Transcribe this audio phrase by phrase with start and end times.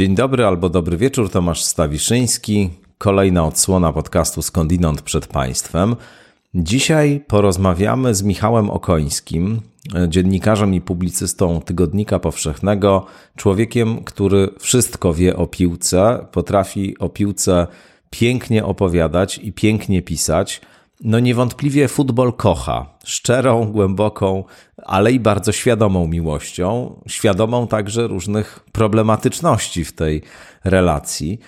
[0.00, 2.70] Dzień dobry albo dobry wieczór, Tomasz Stawiszyński.
[2.98, 5.96] Kolejna odsłona podcastu Skądinąd przed Państwem.
[6.54, 9.60] Dzisiaj porozmawiamy z Michałem Okońskim,
[10.08, 13.06] dziennikarzem i publicystą Tygodnika Powszechnego,
[13.36, 17.66] człowiekiem, który wszystko wie o piłce, potrafi o piłce
[18.10, 20.60] pięknie opowiadać i pięknie pisać.
[21.04, 22.86] No niewątpliwie futbol kocha.
[23.04, 24.44] Szczerą, głęboką,
[24.76, 26.94] ale i bardzo świadomą miłością.
[27.08, 30.22] Świadomą także różnych problematyczności w tej
[30.64, 31.38] relacji.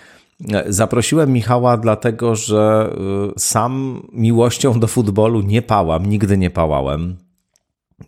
[0.66, 2.90] Zaprosiłem Michała dlatego, że
[3.36, 7.16] y, sam miłością do futbolu nie pałam, nigdy nie pałałem.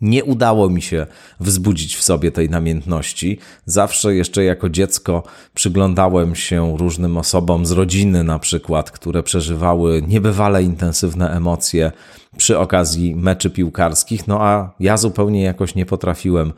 [0.00, 1.06] Nie udało mi się
[1.40, 3.38] wzbudzić w sobie tej namiętności.
[3.66, 5.22] Zawsze jeszcze jako dziecko
[5.54, 11.92] przyglądałem się różnym osobom z rodziny, na przykład, które przeżywały niebywale intensywne emocje
[12.36, 16.52] przy okazji meczy piłkarskich, no a ja zupełnie jakoś nie potrafiłem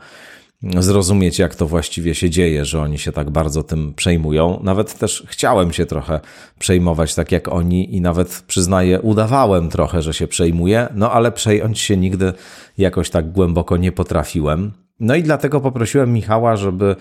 [0.61, 4.59] zrozumieć, jak to właściwie się dzieje, że oni się tak bardzo tym przejmują.
[4.63, 6.19] Nawet też chciałem się trochę
[6.59, 11.79] przejmować tak jak oni i nawet przyznaję, udawałem trochę, że się przejmuję, no ale przejąć
[11.79, 12.33] się nigdy
[12.77, 14.71] jakoś tak głęboko nie potrafiłem.
[14.99, 16.95] No i dlatego poprosiłem Michała, żeby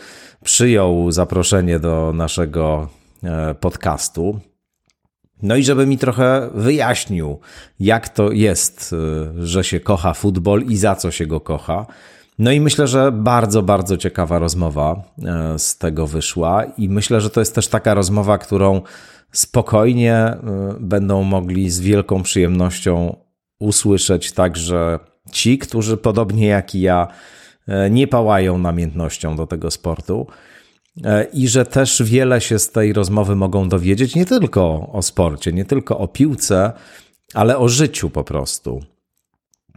[0.44, 2.88] przyjął zaproszenie do naszego
[3.24, 4.40] e, podcastu.
[5.42, 7.40] No i żeby mi trochę wyjaśnił,
[7.80, 8.94] jak to jest,
[9.38, 11.86] e, że się kocha futbol i za co się go kocha.
[12.38, 17.30] No i myślę, że bardzo, bardzo ciekawa rozmowa e, z tego wyszła, i myślę, że
[17.30, 18.82] to jest też taka rozmowa, którą
[19.32, 20.38] spokojnie e,
[20.80, 23.16] będą mogli z wielką przyjemnością
[23.58, 24.98] usłyszeć także
[25.32, 27.08] ci, którzy podobnie jak i ja
[27.68, 30.26] e, nie pałają namiętnością do tego sportu.
[31.32, 35.64] I że też wiele się z tej rozmowy mogą dowiedzieć nie tylko o sporcie, nie
[35.64, 36.72] tylko o piłce,
[37.34, 38.80] ale o życiu po prostu.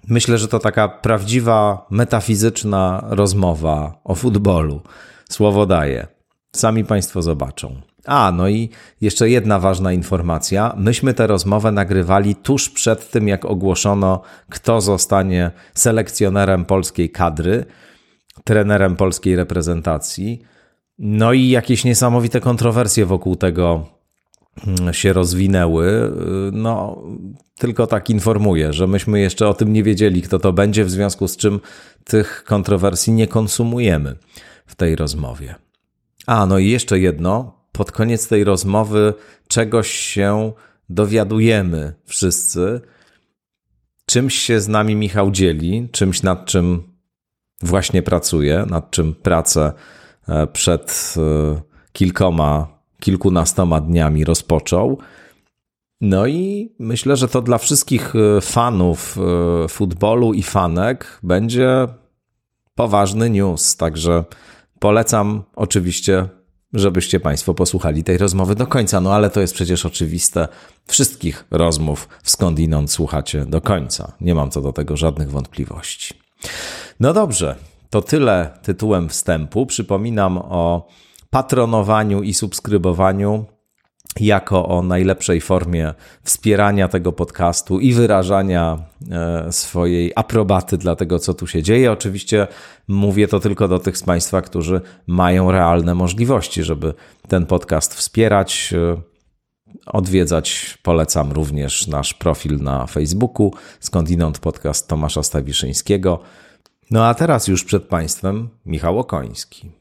[0.10, 4.82] Myślę, że to taka prawdziwa, metafizyczna rozmowa o futbolu.
[5.30, 6.08] Słowo daję.
[6.56, 7.82] Sami Państwo zobaczą.
[8.06, 8.70] A, no i
[9.02, 10.74] jeszcze jedna ważna informacja.
[10.78, 17.66] Myśmy tę rozmowę nagrywali tuż przed tym, jak ogłoszono, kto zostanie selekcjonerem polskiej kadry,
[18.44, 20.42] trenerem polskiej reprezentacji.
[21.00, 23.99] No i jakieś niesamowite kontrowersje wokół tego
[24.92, 26.12] się rozwinęły.
[26.52, 27.04] No,
[27.58, 31.28] tylko tak informuję, że myśmy jeszcze o tym nie wiedzieli, kto to będzie, w związku
[31.28, 31.60] z czym
[32.04, 34.16] tych kontrowersji nie konsumujemy
[34.66, 35.56] w tej rozmowie.
[36.26, 37.60] A, no i jeszcze jedno.
[37.72, 39.14] Pod koniec tej rozmowy
[39.48, 40.52] czegoś się
[40.90, 42.82] dowiadujemy wszyscy.
[44.06, 46.84] Czymś się z nami Michał dzieli, czymś nad czym
[47.62, 49.74] właśnie pracuje, nad czym pracę
[50.28, 51.62] e, przed e,
[51.94, 54.98] kilkoma, kilkunastoma dniami rozpoczął.
[56.02, 59.18] No i myślę, że to dla wszystkich e, fanów
[59.64, 61.88] e, futbolu i fanek będzie
[62.76, 63.78] poważny news.
[63.78, 64.24] Także
[64.80, 66.28] polecam oczywiście,
[66.74, 69.02] żebyście Państwo posłuchali tej rozmowy do końca.
[69.02, 70.48] No ale to jest przecież oczywiste.
[70.88, 74.12] Wszystkich rozmów skądinąd słuchacie do końca.
[74.22, 76.14] Nie mam co do tego żadnych wątpliwości.
[77.00, 77.56] No dobrze,
[77.90, 79.66] to tyle tytułem wstępu.
[79.66, 80.88] Przypominam o
[81.30, 83.46] patronowaniu i subskrybowaniu
[84.20, 88.78] jako o najlepszej formie wspierania tego podcastu i wyrażania
[89.12, 91.92] e, swojej aprobaty dla tego, co tu się dzieje.
[91.92, 92.48] Oczywiście
[92.88, 96.94] mówię to tylko do tych z Państwa, którzy mają realne możliwości, żeby
[97.28, 98.74] ten podcast wspierać.
[98.74, 99.02] E,
[99.86, 106.20] odwiedzać polecam również nasz profil na Facebooku, skądinąd podcast Tomasza Stawiszyńskiego.
[106.92, 109.79] No a teraz już przed Państwem Michał Okoński.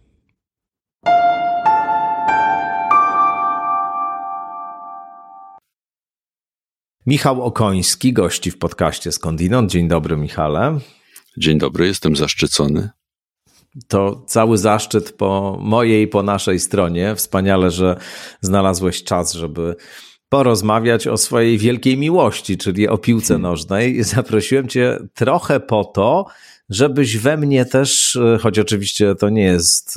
[7.09, 9.71] Michał Okoński gości w podcaście Skądinąd.
[9.71, 10.79] Dzień dobry, Michale.
[11.37, 12.91] Dzień dobry, jestem zaszczycony.
[13.89, 17.15] To cały zaszczyt po mojej i po naszej stronie.
[17.15, 17.97] Wspaniale, że
[18.41, 19.77] znalazłeś czas, żeby
[20.29, 23.43] porozmawiać o swojej wielkiej miłości, czyli o piłce hmm.
[23.43, 24.03] nożnej.
[24.05, 26.27] Zaprosiłem Cię trochę po to,
[26.69, 29.97] żebyś we mnie też, choć oczywiście to nie jest,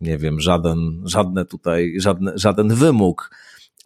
[0.00, 3.30] nie wiem, żaden, żadne tutaj, żadne, żaden wymóg,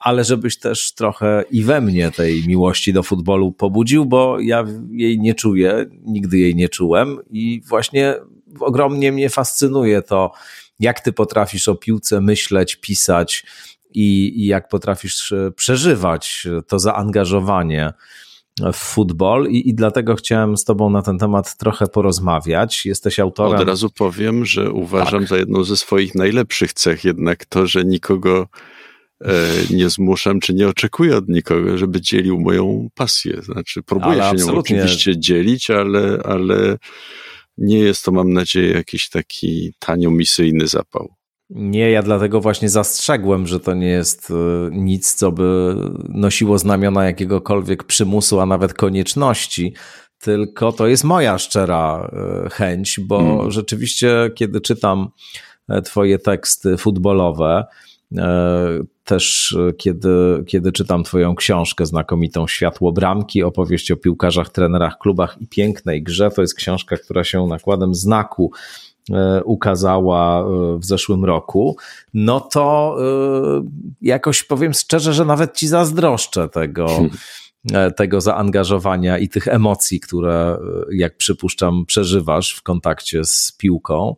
[0.03, 5.19] ale żebyś też trochę i we mnie tej miłości do futbolu pobudził, bo ja jej
[5.19, 8.15] nie czuję, nigdy jej nie czułem i właśnie
[8.61, 10.33] ogromnie mnie fascynuje to,
[10.81, 13.47] jak ty potrafisz o piłce myśleć, pisać
[13.95, 17.93] i, i jak potrafisz przeżywać to zaangażowanie
[18.73, 22.87] w futbol i, i dlatego chciałem z tobą na ten temat trochę porozmawiać.
[22.87, 23.61] Jesteś autorem.
[23.61, 25.29] Od razu powiem, że uważam tak.
[25.29, 28.72] za jedną ze swoich najlepszych cech jednak to, że nikogo E,
[29.71, 33.43] nie zmuszam, czy nie oczekuję od nikogo, żeby dzielił moją pasję.
[33.43, 36.79] Znaczy, próbuję ale się nią oczywiście dzielić, ale, ale
[37.59, 41.15] nie jest to, mam nadzieję, jakiś taki tanio misyjny zapał.
[41.51, 44.35] Nie, ja dlatego właśnie zastrzegłem, że to nie jest e,
[44.71, 45.77] nic, co by
[46.09, 49.75] nosiło znamiona jakiegokolwiek przymusu, a nawet konieczności,
[50.19, 52.11] tylko to jest moja szczera
[52.47, 53.51] e, chęć, bo hmm.
[53.51, 55.09] rzeczywiście, kiedy czytam
[55.69, 57.65] e, Twoje teksty futbolowe,
[59.05, 65.47] też kiedy, kiedy czytam Twoją książkę znakomitą Światło Bramki, opowieść o piłkarzach, trenerach, klubach i
[65.47, 68.53] pięknej grze, to jest książka, która się nakładem znaku
[69.11, 71.77] E, ukazała e, w zeszłym roku,
[72.15, 73.65] no to e,
[74.03, 76.87] jakoś powiem szczerze, że nawet ci zazdroszczę tego.
[76.87, 77.11] Hmm
[77.97, 80.59] tego zaangażowania i tych emocji, które,
[80.93, 84.17] jak przypuszczam, przeżywasz w kontakcie z piłką.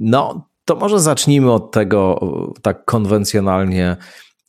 [0.00, 2.20] No, to może zacznijmy od tego
[2.62, 3.96] tak konwencjonalnie.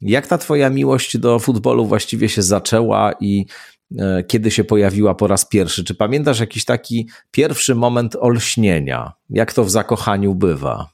[0.01, 3.45] Jak ta Twoja miłość do futbolu właściwie się zaczęła i
[3.99, 5.83] E, kiedy się pojawiła po raz pierwszy.
[5.83, 9.11] Czy pamiętasz jakiś taki pierwszy moment olśnienia?
[9.29, 10.89] Jak to w zakochaniu bywa?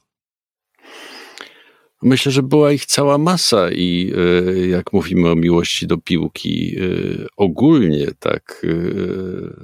[2.02, 7.26] Myślę, że była ich cała masa i e, jak mówimy o miłości do piłki, e,
[7.36, 8.66] ogólnie tak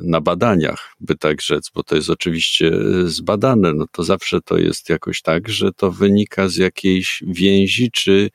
[0.03, 2.73] na badaniach, by tak rzec, bo to jest oczywiście
[3.05, 8.31] zbadane, no to zawsze to jest jakoś tak, że to wynika z jakiejś więzi czy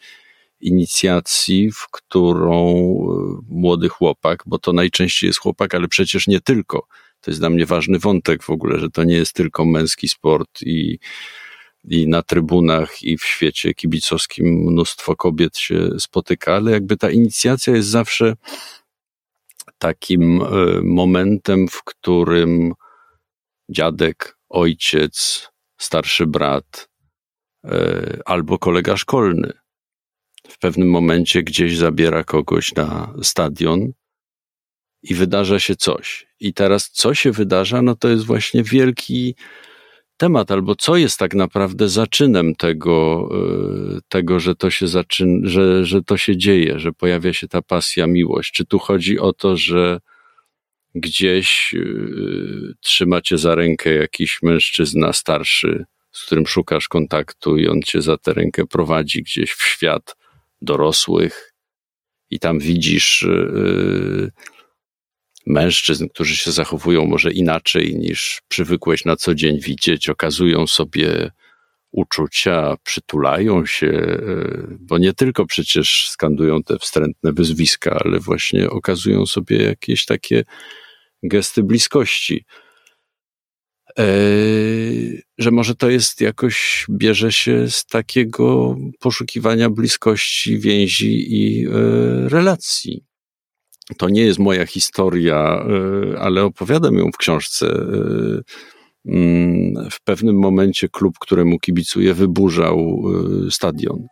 [0.61, 6.87] inicjacji, w którą e, młody chłopak, bo to najczęściej jest chłopak, ale przecież nie tylko.
[7.21, 10.61] To jest dla mnie ważny wątek w ogóle, że to nie jest tylko męski sport
[10.61, 10.99] i,
[11.83, 17.75] i na trybunach i w świecie kibicowskim mnóstwo kobiet się spotyka, ale jakby ta inicjacja
[17.75, 18.33] jest zawsze
[19.77, 20.45] takim e,
[20.83, 22.73] momentem, w którym
[23.69, 25.47] dziadek, ojciec,
[25.77, 26.89] starszy brat
[27.65, 29.53] e, albo kolega szkolny
[30.49, 33.91] w pewnym momencie gdzieś zabiera kogoś na stadion
[35.03, 36.27] i wydarza się coś.
[36.39, 39.35] I teraz co się wydarza, no to jest właśnie wielki
[40.19, 43.29] temat, albo co jest tak naprawdę zaczynem tego,
[43.97, 47.61] e, tego że, to się zaczyn, że, że to się dzieje, że pojawia się ta
[47.61, 48.51] pasja, miłość.
[48.51, 49.99] Czy tu chodzi o to, że
[50.95, 58.01] gdzieś yy, trzymacie za rękę jakiś mężczyzna starszy, z którym szukasz kontaktu i on cię
[58.01, 60.15] za tę rękę prowadzi gdzieś w świat
[60.61, 61.53] dorosłych
[62.29, 64.31] i tam widzisz yy,
[65.49, 71.31] mężczyzn, którzy się zachowują może inaczej niż przywykłeś na co dzień widzieć, okazują sobie
[71.91, 79.25] uczucia, przytulają się, yy, bo nie tylko przecież skandują te wstrętne wyzwiska, ale właśnie okazują
[79.25, 80.43] sobie jakieś takie
[81.23, 82.45] gesty bliskości.
[83.99, 84.03] E,
[85.37, 91.71] że może to jest jakoś, bierze się z takiego poszukiwania bliskości, więzi i e,
[92.29, 93.08] relacji.
[93.97, 95.65] To nie jest moja historia,
[96.15, 97.67] e, ale opowiadam ją w książce.
[99.05, 103.03] Mm, w pewnym momencie klub, któremu kibicuję, wyburzał
[103.49, 104.07] stadion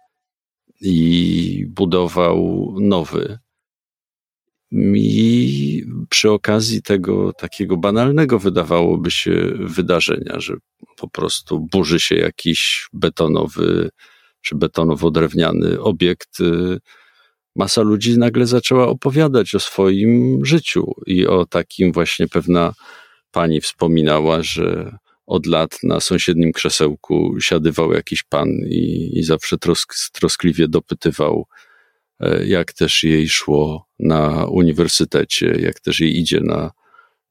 [0.81, 3.39] i budował nowy.
[4.95, 10.53] I przy okazji tego takiego banalnego wydawałoby się wydarzenia, że
[10.97, 13.89] po prostu burzy się jakiś betonowy
[14.41, 16.79] czy betonowo-drewniany obiekt, y,
[17.57, 22.73] masa ludzi nagle zaczęła opowiadać o swoim życiu i o takim właśnie pewna
[23.31, 29.93] pani wspominała, że od lat na sąsiednim krzesełku siadywał jakiś pan i, i zawsze trosk,
[30.13, 31.45] troskliwie dopytywał,
[32.19, 36.71] E, jak też jej szło na uniwersytecie, jak też jej idzie na,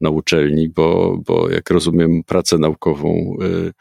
[0.01, 3.73] na uczelni, bo, bo jak rozumiem, pracę naukową e,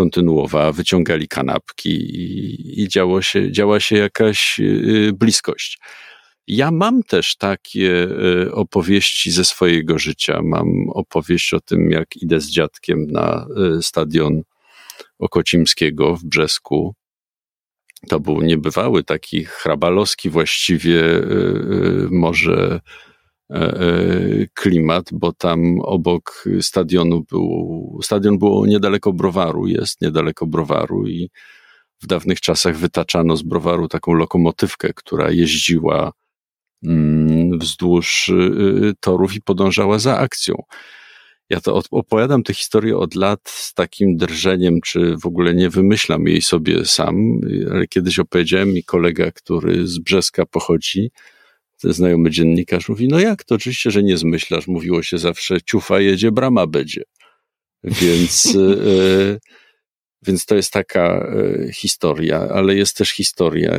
[0.00, 5.78] kontynuowała, wyciągali kanapki i, i działo się, działa się jakaś e, bliskość.
[6.46, 8.08] Ja mam też takie
[8.52, 10.40] opowieści ze swojego życia.
[10.42, 13.46] Mam opowieść o tym, jak idę z dziadkiem na
[13.80, 14.42] stadion
[15.18, 16.94] Okocimskiego w Brzesku
[18.08, 21.24] to był niebywały taki hrabalowski właściwie y,
[22.04, 22.80] y, może
[24.54, 31.30] klimat, bo tam obok stadionu był, stadion było niedaleko browaru, jest niedaleko browaru i
[32.02, 36.12] w dawnych czasach wytaczano z browaru taką lokomotywkę, która jeździła
[36.84, 40.62] mm, wzdłuż y, torów i podążała za akcją.
[41.50, 46.26] Ja to opowiadam tę historię od lat z takim drżeniem, czy w ogóle nie wymyślam
[46.26, 47.40] jej sobie sam,
[47.70, 51.10] ale kiedyś opowiedziałem mi kolega, który z Brzeska pochodzi,
[51.82, 56.32] znajomy dziennikarz, mówi, no jak to oczywiście, że nie zmyślasz, mówiło się zawsze, ciufa jedzie,
[56.32, 57.02] brama będzie.
[57.84, 59.38] Więc, e,
[60.22, 63.72] więc to jest taka e, historia, ale jest też historia,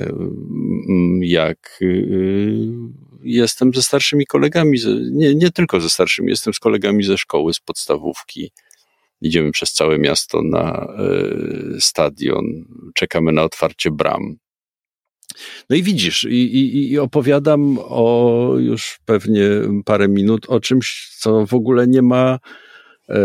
[1.22, 1.86] jak e,
[3.24, 4.80] jestem ze starszymi kolegami,
[5.12, 8.52] nie, nie tylko ze starszymi, jestem z kolegami ze szkoły, z podstawówki.
[9.22, 10.88] Idziemy przez całe miasto na
[11.80, 12.46] stadion,
[12.94, 14.38] czekamy na otwarcie bram.
[15.70, 19.44] No i widzisz, i, i, i, opowiadam o już pewnie
[19.86, 22.40] parę minut o czymś, co w ogóle nie ma
[23.10, 23.18] e,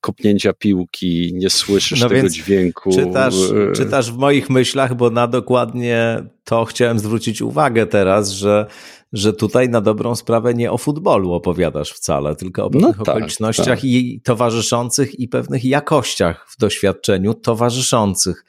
[0.00, 2.90] kopnięcia piłki, nie słyszysz no tego dźwięku.
[2.92, 3.34] Czytasz,
[3.70, 8.66] e, czytasz w moich myślach, bo na dokładnie to chciałem zwrócić uwagę teraz, że,
[9.12, 13.04] że tutaj na dobrą sprawę nie o futbolu opowiadasz wcale, tylko o no pewnych no
[13.04, 13.84] tak, okolicznościach tak.
[13.84, 18.44] i towarzyszących i pewnych jakościach w doświadczeniu towarzyszących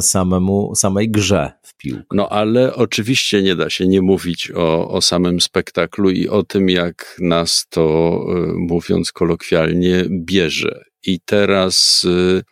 [0.00, 2.04] samemu, samej grze w piłkę.
[2.12, 6.68] No ale oczywiście nie da się nie mówić o, o samym spektaklu i o tym,
[6.68, 10.84] jak nas to, e, mówiąc kolokwialnie, bierze.
[11.06, 12.42] I teraz e,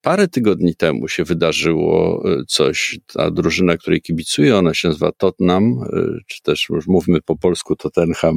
[0.00, 2.98] parę tygodni temu się wydarzyło coś.
[3.14, 5.80] Ta drużyna, której kibicuję, ona się nazywa Tottenham,
[6.26, 8.36] czy też już mówmy po polsku Tottenham,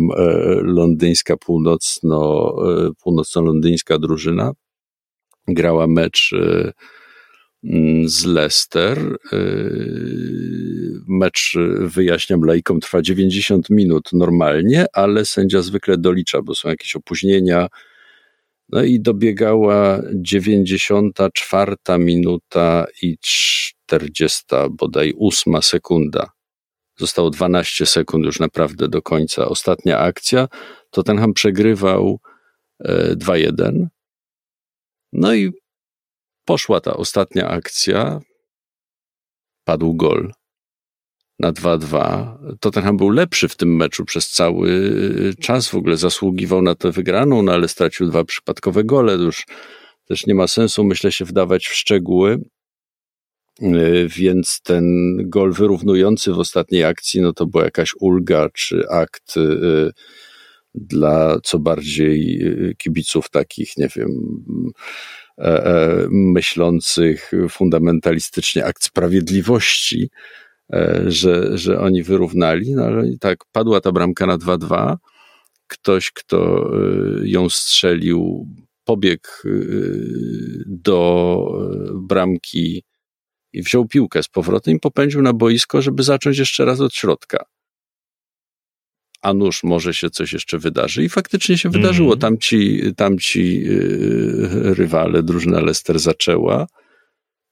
[0.61, 2.53] londyńska, północno,
[3.03, 4.51] północno-londyńska drużyna
[5.47, 6.71] grała mecz y,
[7.63, 9.17] mm, z Leicester.
[9.33, 10.73] Y,
[11.07, 17.67] mecz, wyjaśniam laikom, trwa 90 minut normalnie, ale sędzia zwykle dolicza, bo są jakieś opóźnienia.
[18.69, 26.29] No i dobiegała 94 minuta i 40 bodaj 8 sekunda.
[26.97, 29.45] Zostało 12 sekund już naprawdę do końca.
[29.45, 30.47] Ostatnia akcja.
[30.91, 32.19] Tottenham przegrywał
[33.15, 33.89] 2-1 y,
[35.13, 35.51] no i
[36.45, 38.19] poszła ta ostatnia akcja.
[39.65, 40.31] Padł gol
[41.39, 42.37] na 2-2.
[42.59, 44.69] Tottenham był lepszy w tym meczu przez cały
[45.41, 49.13] czas, w ogóle zasługiwał na tę wygraną, no ale stracił dwa przypadkowe gole.
[49.13, 49.45] Już
[50.07, 52.39] też nie ma sensu, myślę, się wdawać w szczegóły.
[54.07, 59.91] Więc ten gol wyrównujący w ostatniej akcji, no to była jakaś ulga czy akt y,
[60.75, 64.09] dla co bardziej y, kibiców takich, nie wiem,
[65.37, 70.09] e, e, myślących fundamentalistycznie akt sprawiedliwości,
[70.73, 74.97] e, że, że oni wyrównali, no ale tak padła ta bramka na 2-2.
[75.67, 76.71] Ktoś, kto
[77.23, 78.47] ją strzelił,
[78.85, 79.29] pobiegł
[80.65, 81.47] do
[81.93, 82.83] bramki
[83.53, 87.45] i wziął piłkę z powrotem i popędził na boisko, żeby zacząć jeszcze raz od środka
[89.23, 91.03] a nuż może się coś jeszcze wydarzy.
[91.03, 92.09] I faktycznie się wydarzyło.
[92.09, 92.19] Mm.
[92.19, 96.67] Tamci, tamci yy, rywale, drużyna Leicester zaczęła,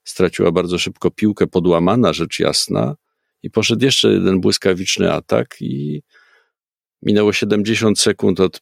[0.04, 2.94] straciła bardzo szybko piłkę, podłamana rzecz jasna
[3.42, 6.02] i poszedł jeszcze jeden błyskawiczny atak i
[7.02, 8.60] minęło 70 sekund od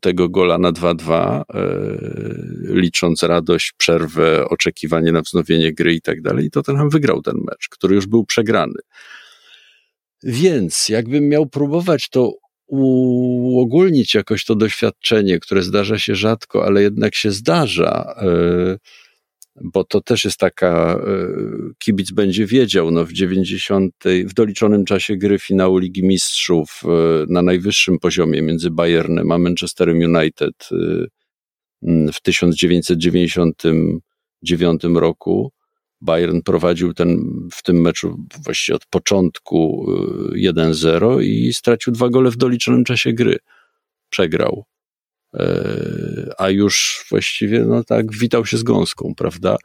[0.00, 6.46] tego gola na 2-2, yy, licząc radość, przerwę, oczekiwanie na wznowienie gry i tak dalej.
[6.46, 8.78] I Tottenham wygrał ten mecz, który już był przegrany.
[10.22, 12.32] Więc jakbym miał próbować to
[12.70, 18.76] uogólnić jakoś to doświadczenie, które zdarza się rzadko, ale jednak się zdarza, e,
[19.62, 21.28] bo to też jest taka, e,
[21.78, 23.94] kibic będzie wiedział, no w 90,
[24.26, 26.88] w doliczonym czasie gry finału Ligi Mistrzów e,
[27.28, 30.68] na najwyższym poziomie między Bayernem a Manchesterem United
[32.12, 35.52] w 1999 roku
[36.00, 37.18] Bayern prowadził ten,
[37.52, 39.86] w tym meczu właściwie od początku
[40.34, 43.38] 1-0 y, i stracił dwa gole w doliczonym czasie gry.
[44.10, 44.64] Przegrał.
[45.34, 49.56] E, a już właściwie, no tak, witał się z gąską, prawda?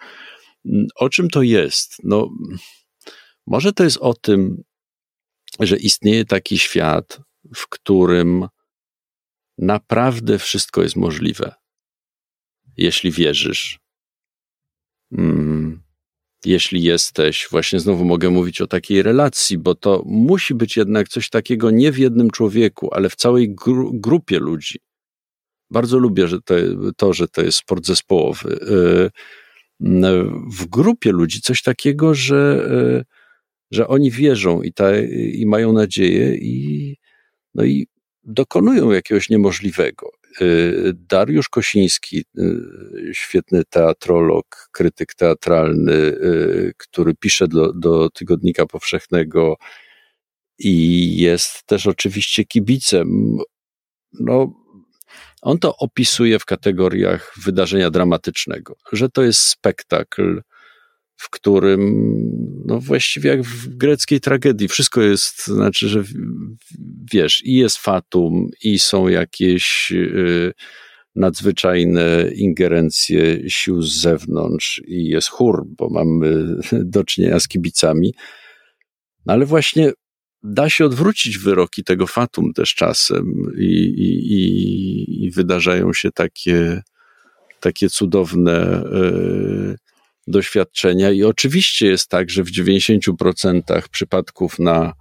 [0.95, 1.95] O czym to jest?
[2.03, 2.29] No,
[3.47, 4.63] może to jest o tym,
[5.59, 7.19] że istnieje taki świat,
[7.55, 8.47] w którym
[9.57, 11.55] naprawdę wszystko jest możliwe,
[12.77, 13.79] jeśli wierzysz.
[15.15, 15.54] Hmm
[16.45, 21.29] jeśli jesteś, właśnie znowu mogę mówić o takiej relacji, bo to musi być jednak coś
[21.29, 24.79] takiego nie w jednym człowieku, ale w całej gru grupie ludzi.
[25.69, 26.55] Bardzo lubię że to,
[26.97, 28.59] to, że to jest sport zespołowy.
[28.61, 29.11] Y,
[30.51, 32.67] w grupie ludzi coś takiego, że,
[33.01, 33.05] y,
[33.71, 34.99] że oni wierzą i, ta,
[35.33, 36.97] i mają nadzieję i,
[37.55, 37.87] no i
[38.23, 40.11] dokonują jakiegoś niemożliwego.
[40.41, 49.55] Y, Dariusz Kosiński, y, świetny teatrolog, krytyk teatralny, y, który pisze do, do Tygodnika Powszechnego
[50.59, 53.37] i jest też oczywiście kibicem.
[54.13, 54.53] No,
[55.41, 60.41] on to opisuje w kategoriach wydarzenia dramatycznego, że to jest spektakl,
[61.17, 62.09] w którym,
[62.65, 66.03] no właściwie jak w greckiej tragedii, wszystko jest, znaczy, że
[67.11, 70.53] wiesz, i jest fatum, i są jakieś y,
[71.15, 76.45] nadzwyczajne ingerencje sił z zewnątrz, i jest chór, bo mamy
[76.95, 78.13] do czynienia z kibicami.
[79.25, 79.91] No ale właśnie
[80.43, 83.65] da się odwrócić wyroki tego fatum też czasem, i,
[83.97, 86.81] i, i, i wydarzają się takie
[87.59, 88.83] takie cudowne
[90.27, 91.11] doświadczenia.
[91.11, 94.93] I oczywiście jest tak, że w 90% przypadków na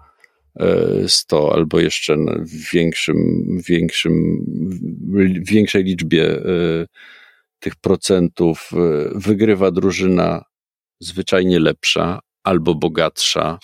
[1.06, 3.16] 100 albo jeszcze w większym,
[3.68, 4.44] większym,
[5.48, 6.42] większej liczbie
[7.58, 8.70] tych procentów
[9.14, 10.44] wygrywa drużyna
[11.00, 13.58] zwyczajnie lepsza albo bogatsza,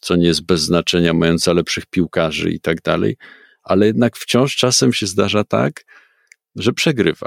[0.00, 3.16] co nie jest bez znaczenia, mająca lepszych piłkarzy i tak dalej,
[3.62, 5.84] ale jednak wciąż czasem się zdarza tak,
[6.56, 7.26] że przegrywa.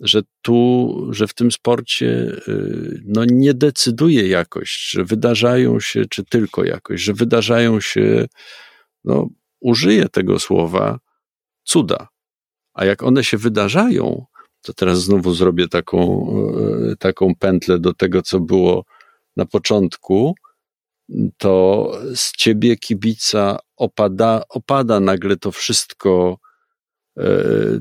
[0.00, 2.06] Że tu, że w tym sporcie
[2.48, 8.26] y, no, nie decyduje jakość, że wydarzają się, czy tylko jakość, że wydarzają się,
[9.04, 9.28] no,
[9.60, 10.98] użyję tego słowa,
[11.64, 12.08] cuda.
[12.74, 14.24] A jak one się wydarzają,
[14.62, 16.28] to teraz znowu zrobię taką,
[16.92, 18.84] y, taką pętlę do tego, co było
[19.36, 20.34] na początku,
[21.38, 26.38] to z ciebie kibica opada, opada nagle to wszystko,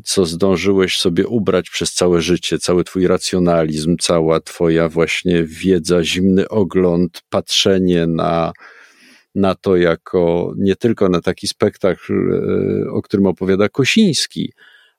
[0.04, 6.50] co zdążyłeś sobie ubrać przez całe życie, cały twój racjonalizm, cała twoja właśnie wiedza, zimny
[6.50, 8.54] ogląd, patrzenie na,
[9.36, 14.54] na to jako nie tylko na taki spektakl, e, o którym opowiada Kosiński,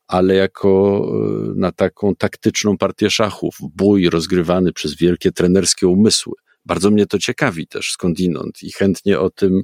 [0.06, 6.34] ale jako e, na taką taktyczną partię szachów, bój rozgrywany przez wielkie trenerskie umysły.
[6.64, 9.62] Bardzo mnie to ciekawi też skądinąd i chętnie o tym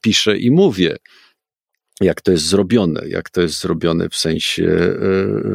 [0.00, 0.96] piszę i mówię,
[2.00, 4.74] jak to jest zrobione, jak to jest zrobione w sensie y,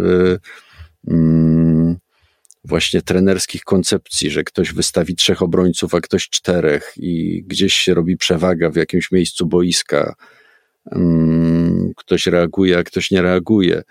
[0.07, 0.39] y,
[1.07, 1.97] mm,
[2.63, 8.17] właśnie trenerskich koncepcji, że ktoś wystawi trzech obrońców, a ktoś czterech i gdzieś się robi
[8.17, 10.15] przewaga w jakimś miejscu boiska,
[10.91, 13.83] mm, ktoś reaguje, a ktoś nie reaguje.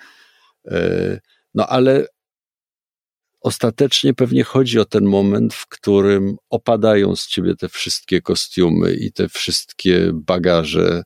[1.55, 2.07] No ale
[3.41, 9.13] ostatecznie pewnie chodzi o ten moment, w którym opadają z ciebie te wszystkie kostiumy i
[9.13, 11.03] te wszystkie bagaże,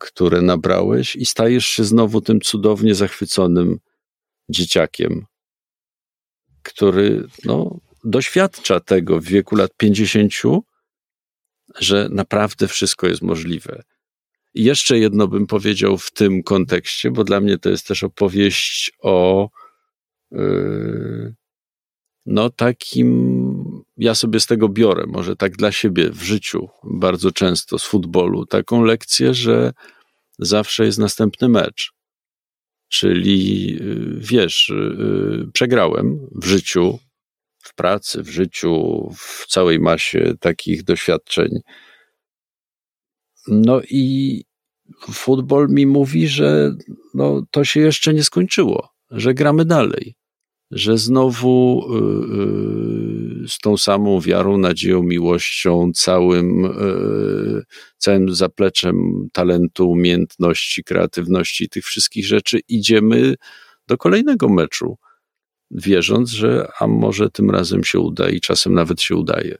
[0.00, 3.78] które nabrałeś, i stajesz się znowu tym cudownie zachwyconym
[4.48, 5.26] dzieciakiem,
[6.62, 10.32] który no, doświadcza tego w wieku lat 50,
[11.78, 13.82] że naprawdę wszystko jest możliwe.
[14.54, 18.92] I jeszcze jedno bym powiedział w tym kontekście, bo dla mnie to jest też opowieść
[19.02, 19.48] o
[20.32, 21.34] Yy,
[22.26, 27.78] no takim, ja sobie z tego biorę, może tak dla siebie w życiu, bardzo często
[27.78, 29.72] z futbolu, taką lekcję, że
[30.38, 31.92] zawsze jest następny mecz.
[32.88, 36.98] Czyli yy, wiesz, yy, przegrałem w życiu,
[37.62, 41.48] w pracy, w życiu, w całej masie takich doświadczeń.
[43.48, 44.44] No i
[45.12, 46.74] futbol mi mówi, że
[47.14, 50.14] no, to się jeszcze nie skończyło, że gramy dalej
[50.70, 57.62] że znowu y, y, z tą samą wiarą, nadzieją, miłością, całym, y,
[57.96, 63.34] całym zapleczem talentu, umiejętności, kreatywności, tych wszystkich rzeczy idziemy
[63.86, 64.96] do kolejnego meczu,
[65.70, 69.58] wierząc, że a może tym razem się uda i czasem nawet się udaje.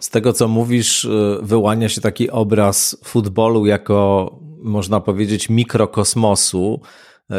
[0.00, 1.08] Z tego, co mówisz,
[1.42, 4.30] wyłania się taki obraz futbolu jako,
[4.62, 6.80] można powiedzieć, mikrokosmosu,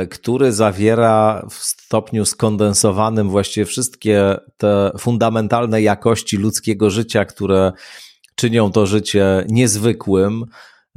[0.10, 7.72] który zawiera w stopniu skondensowanym właściwie wszystkie te fundamentalne jakości ludzkiego życia, które
[8.36, 10.46] czynią to życie niezwykłym.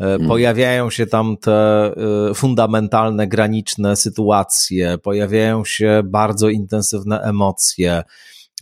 [0.00, 0.28] Hmm.
[0.28, 1.92] Pojawiają się tam te
[2.31, 8.02] e, fundamentalne, graniczne sytuacje, pojawiają się bardzo intensywne emocje.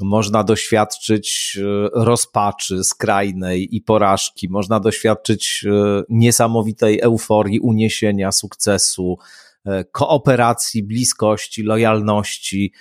[0.00, 1.58] Można doświadczyć
[1.92, 5.64] rozpaczy skrajnej i porażki, można doświadczyć
[6.08, 9.49] niesamowitej euforii, uniesienia, sukcesu, E,
[9.92, 12.72] kooperacji, bliskości, lojalności.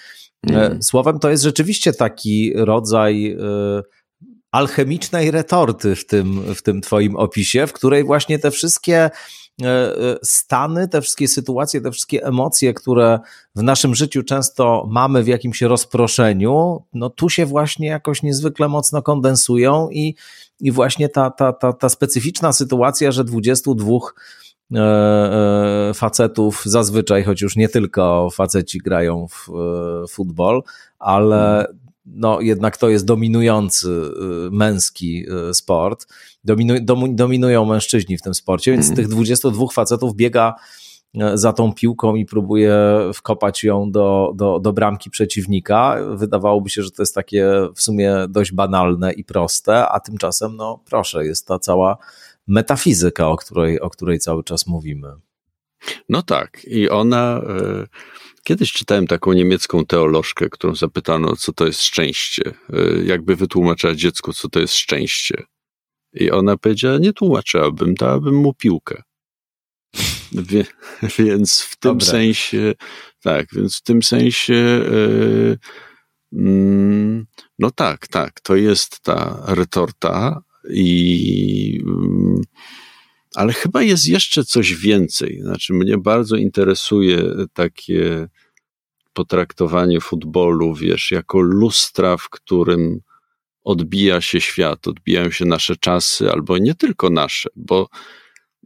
[0.50, 0.84] Mm.
[0.84, 3.38] Słowem, to jest rzeczywiście taki rodzaj e,
[4.52, 9.10] alchemicznej retorty w tym, w tym Twoim opisie, w której właśnie te wszystkie
[10.24, 13.20] stany, te wszystkie sytuacje, te wszystkie emocje, które
[13.56, 19.02] w naszym życiu często mamy w jakimś rozproszeniu, no tu się właśnie jakoś niezwykle mocno
[19.02, 20.16] kondensują i,
[20.60, 24.49] i właśnie ta, ta, ta, ta specyficzna sytuacja, że 22 E, e,
[25.94, 30.64] facetów zazwyczaj, choć już nie tylko faceci grają w e, futbol,
[31.00, 31.68] ale
[32.06, 34.12] no jednak to jest dominujący
[34.52, 36.08] męski sport.
[36.44, 36.74] Dominu,
[37.10, 40.56] dominują mężczyźni w tym sporcie, więc z tych 22 facetów biega
[41.34, 42.76] za tą piłką i próbuje
[43.14, 45.98] wkopać ją do, do, do bramki przeciwnika.
[46.16, 50.80] Wydawałoby się, że to jest takie w sumie dość banalne i proste, a tymczasem, no
[50.90, 51.98] proszę, jest ta cała
[52.50, 55.14] metafizyka, o której, o której cały czas mówimy.
[56.10, 57.42] No tak, i ona.
[57.48, 57.88] E,
[58.44, 62.44] kiedyś czytałem taką niemiecką teolożkę, którą zapytano, co to jest szczęście.
[62.74, 65.44] E, jakby wytłumaczyła dziecku, co to jest szczęście.
[66.14, 69.04] I ona powiedziała: Nie tłumaczyłabym, dałabym mu piłkę.
[70.50, 70.66] Wie,
[71.18, 72.74] więc w tym sensie,
[73.24, 74.84] tak, więc w tym sensie,
[76.32, 77.26] yy,
[77.60, 82.29] no tak, tak, to jest ta retorta i yy,
[83.36, 85.40] ale chyba jest jeszcze coś więcej.
[85.42, 87.24] Znaczy, mnie bardzo interesuje
[87.54, 88.28] takie
[89.14, 93.00] potraktowanie futbolu, wiesz, jako lustra, w którym
[93.64, 97.88] odbija się świat, odbijają się nasze czasy, albo nie tylko nasze, bo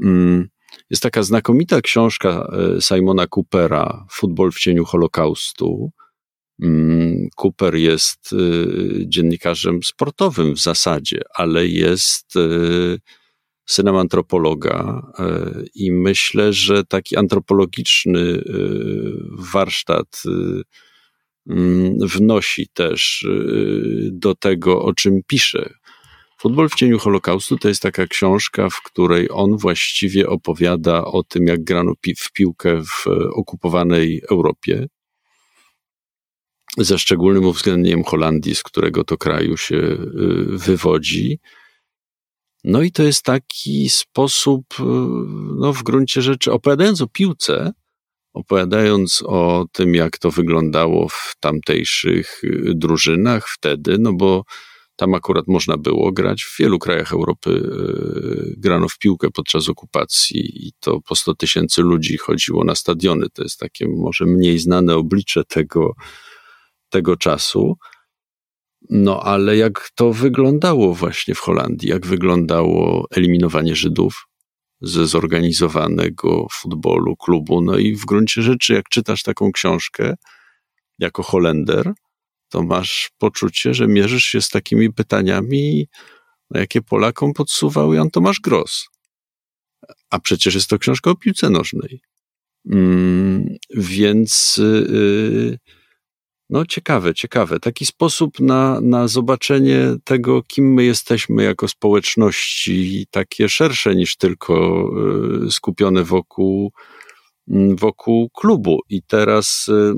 [0.02, 0.50] mm,
[0.90, 5.92] jest taka znakomita książka e, Simona Coopera, Futbol w cieniu Holokaustu.
[6.62, 13.00] Mm, Cooper jest y, dziennikarzem sportowym w zasadzie, ale jest y,
[13.65, 18.43] synem antropologa y, i myślę, że taki antropologiczny
[19.54, 20.23] warsztat
[21.49, 23.28] mm, wnosi też
[24.12, 25.73] do tego, o czym pisze.
[26.43, 31.47] Futbol w cieniu Holokaustu to jest taka książka, w której on właściwie opowiada o tym,
[31.47, 34.88] jak grano pi w piłkę w okupowanej Europie,
[36.78, 39.97] ze szczególnym uwzględnieniem Holandii, z którego to kraju się
[40.47, 41.39] wywodzi.
[42.63, 44.84] No i to jest taki sposób, y,
[45.60, 47.71] no w gruncie rzeczy, opowiadając o piłce,
[48.34, 54.43] opowiadając o tym, jak to wyglądało w tamtejszych y, drużynach wtedy, no bo
[54.95, 56.43] tam akurat można było grać.
[56.43, 61.82] W wielu krajach Europy e, grano w piłkę podczas okupacji i to po 100 tysięcy
[61.82, 63.26] ludzi chodziło na stadiony.
[63.34, 65.93] To jest takie może mniej znane oblicze tego,
[66.89, 67.78] tego czasu.
[68.89, 74.28] No ale jak to wyglądało właśnie w Holandii, jak wyglądało eliminowanie Żydów
[74.82, 77.62] ze zorganizowanego futbolu, klubu.
[77.62, 80.15] No i w gruncie rzeczy, jak czytasz taką książkę
[81.00, 81.93] jako Holender,
[82.50, 85.88] to masz poczucie, że mierzysz się z takimi pytaniami,
[86.52, 88.88] jakie Polakom podsuwał Jan Tomasz Gross.
[90.10, 92.02] A przecież jest to książka o piłce nożnej.
[92.72, 95.58] Mm, więc yy,
[96.50, 97.60] no ciekawe, ciekawe.
[97.60, 104.86] Taki sposób na, na zobaczenie tego, kim my jesteśmy jako społeczności, takie szersze niż tylko
[105.42, 106.72] yy, skupione wokół,
[107.48, 108.80] yy, wokół klubu.
[108.90, 109.94] I teraz y,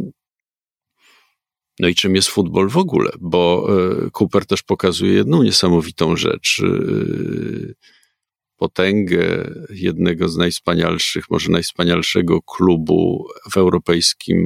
[1.79, 3.11] no i czym jest futbol w ogóle?
[3.19, 6.61] Bo e, Cooper też pokazuje jedną niesamowitą rzecz.
[8.55, 14.37] E, potęgę jednego z najwspanialszych, może najwspanialszego klubu w europejskim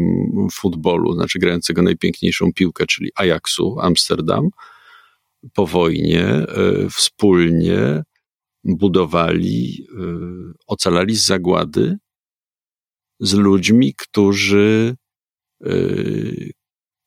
[0.52, 4.50] futbolu, znaczy grającego najpiękniejszą piłkę, czyli Ajaxu Amsterdam.
[5.54, 6.45] Po wojnie e,
[6.89, 8.04] wspólnie
[8.63, 9.88] budowali,
[10.67, 11.98] ocalali z zagłady
[13.19, 14.95] z ludźmi, którzy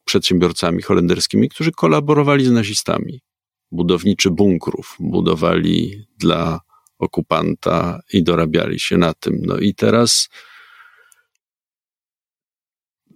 [0.04, 3.20] przedsiębiorcami holenderskimi, którzy kolaborowali z nazistami.
[3.72, 6.60] Budowniczy bunkrów budowali dla
[7.02, 9.38] okupanta i dorabiali się na tym.
[9.42, 10.28] No i teraz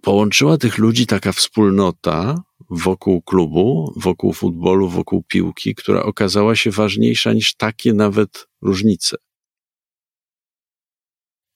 [0.01, 7.33] połączyła tych ludzi taka wspólnota wokół klubu, wokół futbolu, wokół piłki, która okazała się ważniejsza
[7.33, 9.17] niż takie nawet różnice.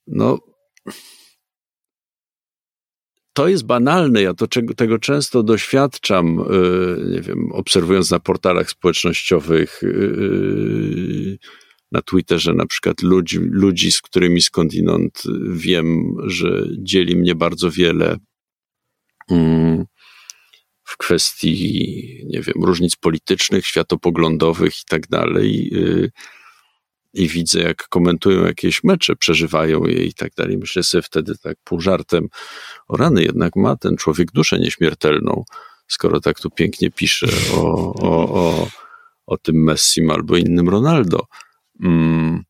[0.08, 0.39] No,
[3.34, 9.84] to jest banalne, ja to, tego często doświadczam, y, nie wiem, obserwując na portalach społecznościowych,
[9.84, 11.38] y, y,
[11.91, 18.17] na Twitterze na przykład ludzi, ludzi, z którymi skądinąd wiem, że dzieli mnie bardzo wiele
[19.30, 19.86] mm,
[20.84, 25.71] w kwestii, nie wiem, różnic politycznych, światopoglądowych i tak dalej
[27.13, 30.58] i widzę, jak komentują jakieś mecze, przeżywają je i tak dalej.
[30.58, 32.27] Myślę sobie wtedy tak pół żartem,
[32.88, 35.43] o rany, jednak ma ten człowiek duszę nieśmiertelną,
[35.88, 38.67] skoro tak tu pięknie pisze o, o, o,
[39.25, 41.19] o tym Messim albo innym Ronaldo.
[41.82, 42.44] Mm.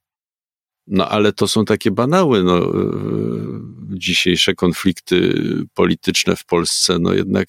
[0.88, 2.44] No ale to są takie banały.
[2.44, 2.72] No, e,
[3.98, 5.34] dzisiejsze konflikty
[5.74, 7.48] polityczne w Polsce, no jednak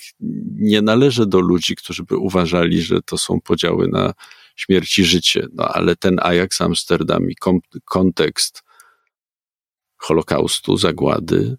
[0.55, 4.15] nie należy do ludzi, którzy by uważali, że to są podziały na
[4.57, 5.47] śmierć i życie.
[5.53, 7.35] No ale ten Ajax Amsterdam i
[7.85, 8.63] kontekst
[9.97, 11.57] Holokaustu, zagłady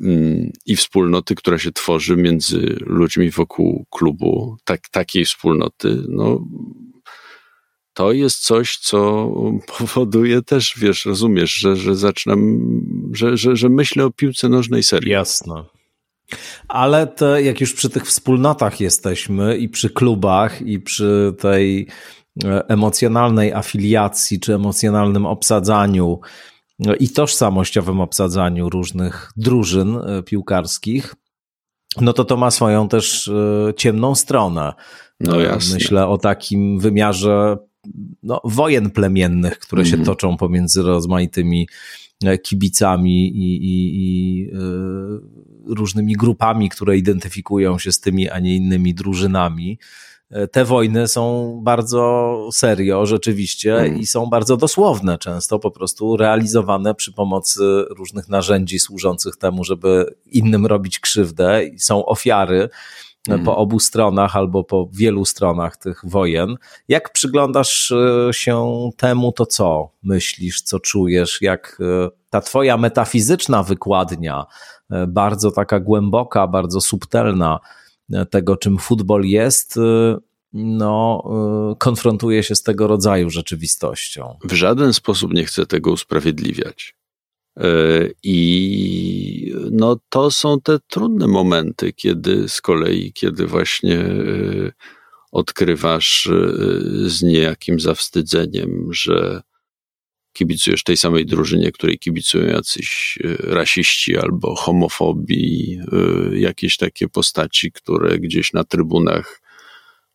[0.00, 6.44] mm, i wspólnoty, która się tworzy między ludźmi wokół klubu, tak, takiej wspólnoty, no
[7.98, 9.30] to jest coś, co
[9.78, 12.58] powoduje też, wiesz, rozumiesz, że, że zaczynam,
[13.12, 15.10] że, że, że myślę o piłce nożnej serii.
[15.10, 15.64] Jasne.
[16.68, 21.86] Ale to, jak już przy tych wspólnotach jesteśmy i przy klubach i przy tej
[22.44, 26.20] e, emocjonalnej afiliacji czy emocjonalnym obsadzaniu
[26.86, 31.14] e, i tożsamościowym obsadzaniu różnych drużyn e, piłkarskich,
[32.00, 33.30] no to to ma swoją też
[33.76, 34.72] ciemną stronę.
[35.20, 35.74] No jasne.
[35.74, 37.58] Myślę o takim wymiarze
[38.22, 39.90] no, wojen plemiennych, które mm.
[39.90, 40.06] się mhm.
[40.06, 41.68] toczą pomiędzy rozmaitymi
[42.24, 44.50] e, kibicami i, i, i
[45.66, 49.78] różnymi grupami, które identyfikują się z tymi, a nie innymi drużynami.
[50.30, 53.98] E, te wojny są bardzo serio, rzeczywiście, mm.
[53.98, 60.14] i są bardzo dosłowne, często po prostu realizowane przy pomocy różnych narzędzi służących temu, żeby
[60.26, 62.68] innym robić krzywdę, i są ofiary
[63.28, 63.44] mm.
[63.44, 66.54] po obu stronach albo po wielu stronach tych wojen.
[66.88, 73.62] Jak przyglądasz e, się temu, to co myślisz, co czujesz, jak e, ta twoja metafizyczna
[73.62, 74.46] wykładnia,
[75.08, 77.60] bardzo taka głęboka, bardzo subtelna,
[78.30, 79.78] tego, czym futbol jest,
[80.52, 81.24] no,
[81.78, 84.38] konfrontuje się z tego rodzaju rzeczywistością.
[84.44, 86.97] W żaden sposób nie chcę tego usprawiedliwiać.
[88.22, 94.04] I no, to są te trudne momenty, kiedy z kolei, kiedy właśnie
[95.32, 96.28] odkrywasz
[97.06, 99.42] z niejakim zawstydzeniem, że
[100.38, 105.80] kibicujesz tej samej drużynie, której kibicują jacyś e, rasiści albo homofobii,
[106.32, 109.40] e, jakieś takie postaci, które gdzieś na trybunach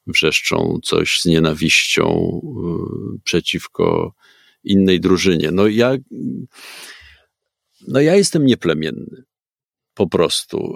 [0.08, 4.14] wrzeszczą coś z nienawiścią e, przeciwko
[4.64, 5.52] innej drużynie.
[5.52, 5.92] No ja,
[7.88, 9.24] no ja jestem nieplemienny.
[9.94, 10.74] Po prostu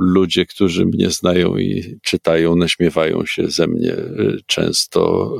[0.00, 5.32] ludzie, którzy mnie znają i czytają, naśmiewają się ze mnie y, często,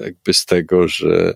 [0.00, 1.34] y, jakby z tego, że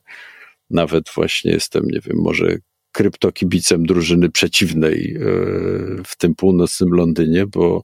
[0.71, 2.59] nawet właśnie jestem, nie wiem, może
[2.93, 7.83] kryptokibicem drużyny przeciwnej y, w tym północnym Londynie, bo,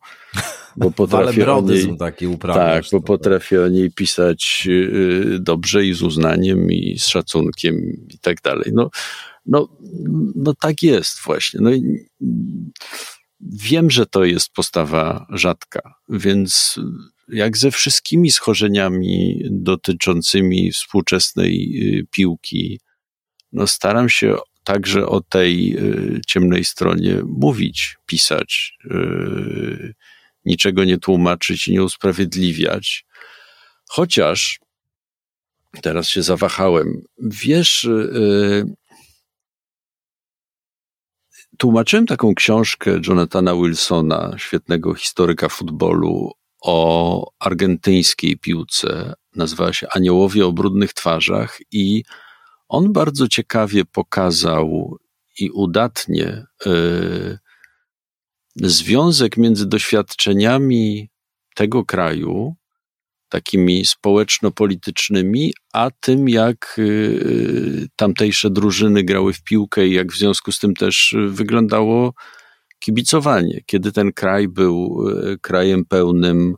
[0.76, 4.68] bo potrafię o niej, taki tak, bo potrafię o niej pisać
[5.40, 7.76] dobrze i z uznaniem i z szacunkiem
[8.08, 8.72] i tak dalej.
[8.74, 8.90] No,
[9.46, 9.68] no,
[10.34, 11.60] no tak jest właśnie.
[11.62, 12.06] No i
[13.40, 16.80] Wiem, że to jest postawa rzadka, więc
[17.28, 22.80] jak ze wszystkimi schorzeniami dotyczącymi współczesnej y, piłki,
[23.52, 24.36] no staram się
[24.66, 29.94] także o tej y, ciemnej stronie mówić, pisać, y,
[30.44, 33.04] niczego nie tłumaczyć i nie usprawiedliwiać.
[33.88, 34.60] Chociaż
[35.82, 37.02] teraz się zawahałem.
[37.18, 37.88] Wiesz,
[41.58, 49.14] Tłumaczyłem taką książkę Jonathana Wilsona, świetnego historyka futbolu, o argentyńskiej piłce.
[49.36, 52.02] Nazywała się Aniołowie o brudnych twarzach i
[52.68, 54.96] on bardzo ciekawie pokazał
[55.38, 57.38] i udatnie y,
[58.56, 61.08] związek między doświadczeniami
[61.54, 62.54] tego kraju
[63.28, 70.52] takimi społeczno-politycznymi, a tym, jak y, tamtejsze drużyny grały w piłkę i jak w związku
[70.52, 72.14] z tym też wyglądało
[72.78, 73.60] kibicowanie.
[73.66, 76.54] Kiedy ten kraj był y, krajem pełnym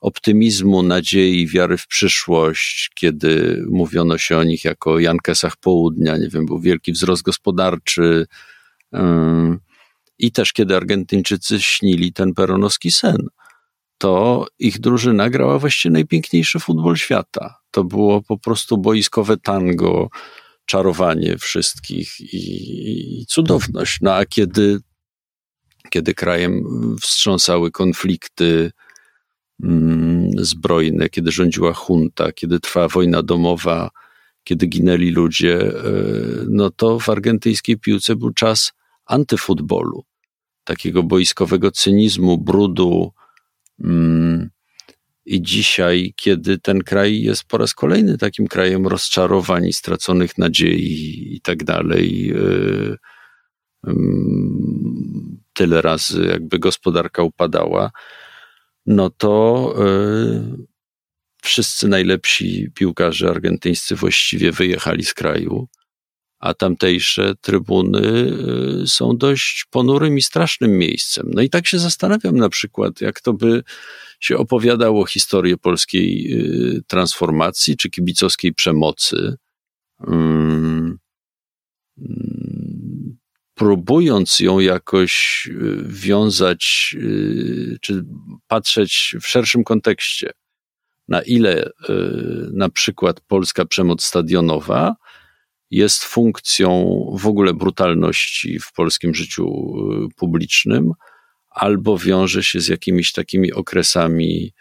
[0.00, 6.46] optymizmu, nadziei, wiary w przyszłość, kiedy mówiono się o nich jako Jankesach Południa, nie wiem,
[6.46, 8.26] był wielki wzrost gospodarczy,
[10.18, 13.16] i też kiedy Argentyńczycy śnili ten peronowski sen
[14.00, 17.54] to ich drużyna grała właściwie najpiękniejszy futbol świata.
[17.70, 20.08] To było po prostu boiskowe tango,
[20.64, 23.98] czarowanie wszystkich i, i cudowność.
[24.02, 24.78] No a kiedy,
[25.90, 26.64] kiedy krajem
[27.00, 28.70] wstrząsały konflikty
[30.38, 33.90] zbrojne, kiedy rządziła junta, kiedy trwała wojna domowa,
[34.44, 35.92] kiedy ginęli ludzie, e,
[36.48, 38.72] no to w argentyńskiej piłce był czas
[39.06, 40.04] antyfutbolu,
[40.64, 43.12] takiego boiskowego cynizmu, brudu,
[43.84, 44.50] Mm.
[45.26, 51.40] I dzisiaj, kiedy ten kraj jest po raz kolejny takim krajem rozczarowań straconych nadziei i
[51.40, 52.96] tak dalej, y,
[53.86, 57.90] mm, tyle razy jakby gospodarka upadała,
[58.86, 60.66] no to y,
[61.42, 65.68] wszyscy najlepsi piłkarze argentyńscy właściwie wyjechali z kraju
[66.40, 68.32] a tamtejsze trybuny
[68.82, 71.30] y, są dość ponurym i strasznym miejscem.
[71.34, 73.62] No i tak się zastanawiam na przykład, jak to by
[74.20, 79.36] się opowiadało historię polskiej y, transformacji czy kibicowskiej przemocy.
[80.06, 80.98] Mm,
[81.98, 82.49] mm,
[83.60, 86.96] próbując ją jakoś y, wiązać,
[87.80, 88.04] czy
[88.46, 90.30] patrzeć w szerszym kontekście,
[91.08, 91.70] na ile
[92.52, 94.96] na przykład polska przemoc stadionowa
[95.70, 100.92] jest funkcją w ogóle brutalności w polskim życiu y, publicznym,
[101.50, 104.52] albo wiąże się z jakimiś takimi okresami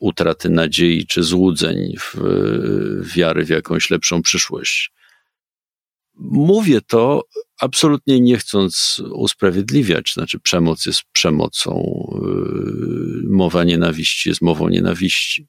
[0.00, 4.95] utraty nadziei czy złudzeń w y, wiary w jakąś lepszą przyszłość.
[6.18, 7.22] Mówię to
[7.60, 11.82] absolutnie nie chcąc usprawiedliwiać, znaczy przemoc jest przemocą,
[12.22, 15.48] yy, mowa nienawiści jest mową nienawiści.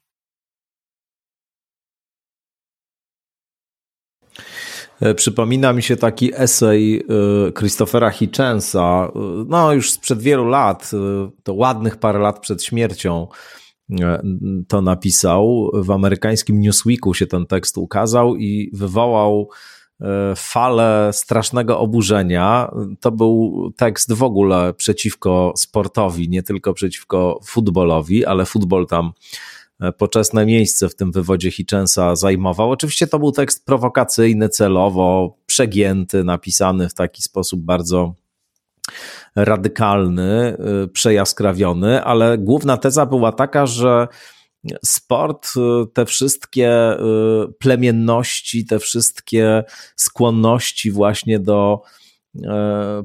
[5.00, 10.90] E, przypomina mi się taki esej e, Christophera Hitchensa, e, no już sprzed wielu lat,
[11.42, 13.28] to ładnych parę lat przed śmiercią
[14.68, 15.70] to napisał.
[15.74, 19.50] W amerykańskim Newsweeku się ten tekst ukazał i wywołał
[20.36, 22.70] falę strasznego oburzenia.
[23.00, 29.12] To był tekst w ogóle przeciwko sportowi, nie tylko przeciwko futbolowi, ale futbol tam
[29.80, 32.70] E, poczesne miejsce w tym wywodzie Hitchensa zajmował.
[32.70, 38.14] Oczywiście to był tekst prowokacyjny, celowo przegięty, napisany w taki sposób bardzo
[39.36, 44.08] radykalny, e, przejaskrawiony, ale główna teza była taka, że
[44.84, 46.68] sport, e, te wszystkie
[47.58, 49.64] plemienności, te wszystkie
[49.96, 51.82] skłonności właśnie do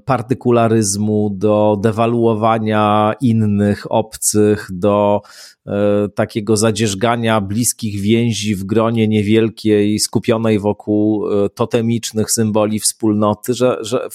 [0.05, 5.21] partykularyzmu, do dewaluowania innych, obcych, do
[5.67, 5.71] e,
[6.15, 14.07] takiego zadzierzgania bliskich więzi w gronie niewielkiej, skupionej wokół e, totemicznych symboli wspólnoty, że, że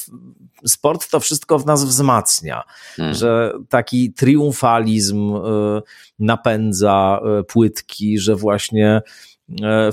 [0.67, 2.63] sport to wszystko w nas wzmacnia,
[2.97, 3.15] hmm.
[3.15, 5.33] że taki triumfalizm
[6.19, 9.03] napędza płytki, że właśnie E,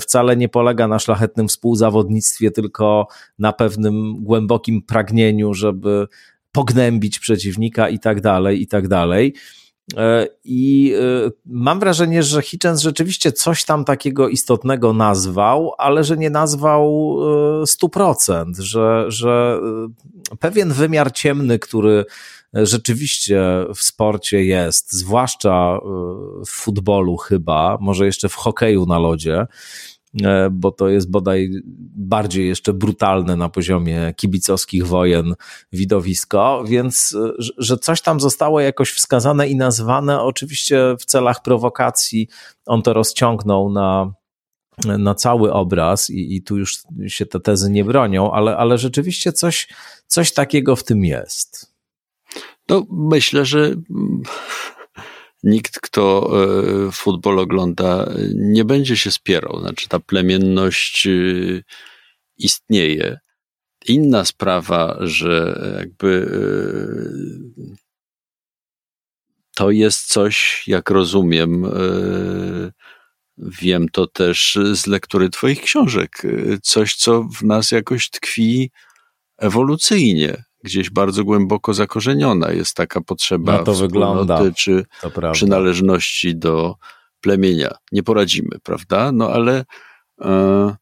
[0.00, 3.06] wcale nie polega na szlachetnym współzawodnictwie, tylko
[3.38, 6.06] na pewnym głębokim pragnieniu, żeby
[6.52, 9.34] pognębić przeciwnika i tak dalej, i tak dalej.
[9.96, 10.94] E, I
[11.26, 17.16] e, mam wrażenie, że Hitchens rzeczywiście coś tam takiego istotnego nazwał, ale że nie nazwał
[17.62, 19.60] 100%, że, że
[20.40, 22.04] pewien wymiar ciemny, który
[22.62, 23.42] rzeczywiście
[23.74, 25.80] w sporcie jest, zwłaszcza e,
[26.46, 29.46] w futbolu chyba, może jeszcze w hokeju na lodzie,
[30.22, 31.50] e, bo to jest bodaj
[31.96, 35.34] bardziej jeszcze brutalne na poziomie kibicowskich wojen
[35.72, 42.28] widowisko, więc e, że coś tam zostało jakoś wskazane i nazwane, oczywiście w celach prowokacji
[42.66, 44.12] on to rozciągnął na,
[44.84, 49.32] na cały obraz i, i tu już się te tezy nie bronią, ale, ale rzeczywiście
[49.32, 49.68] coś,
[50.06, 51.75] coś takiego w tym jest.
[52.68, 54.22] No, myślę, że mm,
[55.42, 56.30] nikt, kto
[56.88, 59.60] e, futbol ogląda, nie będzie się spierał.
[59.60, 61.10] Znaczy, ta plemienność e,
[62.38, 63.18] istnieje.
[63.88, 66.28] Inna sprawa, że jakby
[67.62, 67.76] e,
[69.54, 71.64] to jest coś, jak rozumiem,
[73.38, 76.22] wiem to też z lektury Twoich książek,
[76.62, 78.70] coś, co w nas jakoś tkwi
[79.38, 84.38] ewolucyjnie gdzieś bardzo głęboko zakorzeniona jest taka potrzeba no to wygląda.
[84.52, 84.84] czy
[85.32, 86.74] przynależności do
[87.20, 87.70] plemienia.
[87.92, 89.12] Nie poradzimy, prawda?
[89.12, 89.64] No ale
[90.20, 90.76] e,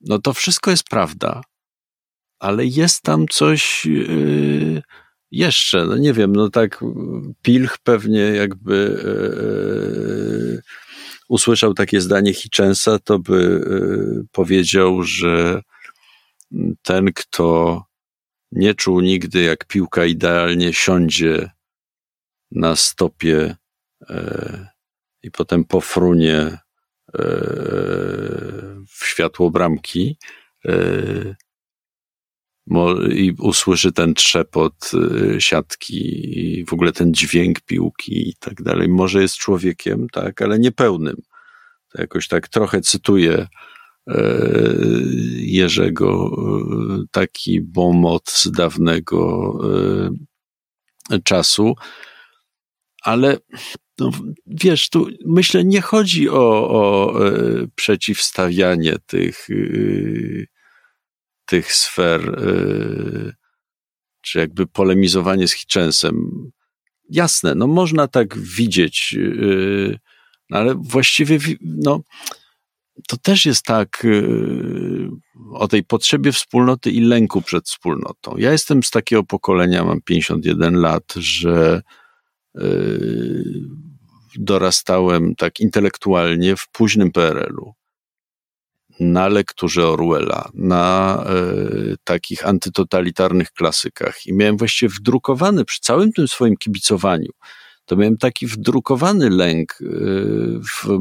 [0.00, 1.40] no to wszystko jest prawda,
[2.38, 4.82] ale jest tam coś e,
[5.30, 6.84] jeszcze, no nie wiem, no tak
[7.42, 8.98] Pilch pewnie jakby
[10.58, 10.62] e,
[11.28, 13.60] usłyszał takie zdanie Hitchensa, to by
[14.32, 15.62] powiedział, że
[16.82, 17.82] ten, kto
[18.54, 21.50] nie czuł nigdy, jak piłka idealnie siądzie
[22.50, 23.56] na stopie
[24.10, 24.68] e,
[25.22, 26.58] i potem pofrunie e,
[28.88, 30.18] w światło bramki
[30.64, 31.34] e,
[33.10, 35.98] i usłyszy ten trzepot e, siatki
[36.38, 38.88] i w ogóle ten dźwięk piłki i tak dalej.
[38.88, 41.16] Może jest człowiekiem, tak, ale niepełnym.
[41.92, 43.46] To jakoś tak trochę cytuję
[45.36, 49.52] Jerzego, e, taki bomot z dawnego
[51.10, 51.74] e, czasu.
[53.02, 53.38] Ale
[53.98, 54.10] no,
[54.46, 57.14] wiesz, tu myślę, nie chodzi o, o
[57.74, 59.48] przeciwstawianie tych,
[61.46, 62.42] tych sfer,
[64.20, 66.30] czy jakby polemizowanie z Hitchensem.
[67.10, 69.16] Jasne, no można tak widzieć,
[70.50, 72.00] no, ale właściwie no,
[73.08, 75.08] to też jest tak y,
[75.52, 78.36] o tej potrzebie wspólnoty i lęku przed wspólnotą.
[78.36, 81.82] Ja jestem z takiego pokolenia, mam 51 lat, że
[82.56, 83.44] y,
[84.36, 87.74] dorastałem tak intelektualnie w późnym PRL-u.
[89.00, 91.24] Na lekturze Orwella, na
[91.92, 97.30] y, takich antytotalitarnych klasykach i miałem właściwie wdrukowany przy całym tym swoim kibicowaniu
[97.84, 99.86] to miałem taki wdrukowany lęk y,
[100.60, 100.98] w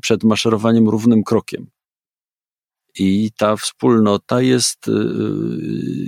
[0.00, 1.66] przed maszerowaniem równym krokiem.
[2.98, 4.92] I ta wspólnota jest, y,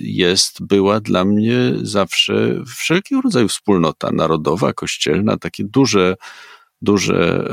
[0.03, 6.17] jest, była dla mnie zawsze wszelkiego rodzaju wspólnota narodowa, kościelna, takie duże,
[6.83, 7.49] duże,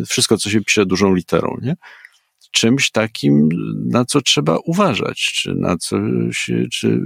[0.00, 1.76] y, wszystko, co się pisze dużą literą, nie?
[2.50, 3.48] Czymś takim,
[3.86, 5.96] na co trzeba uważać, czy na co
[6.32, 7.00] się, czy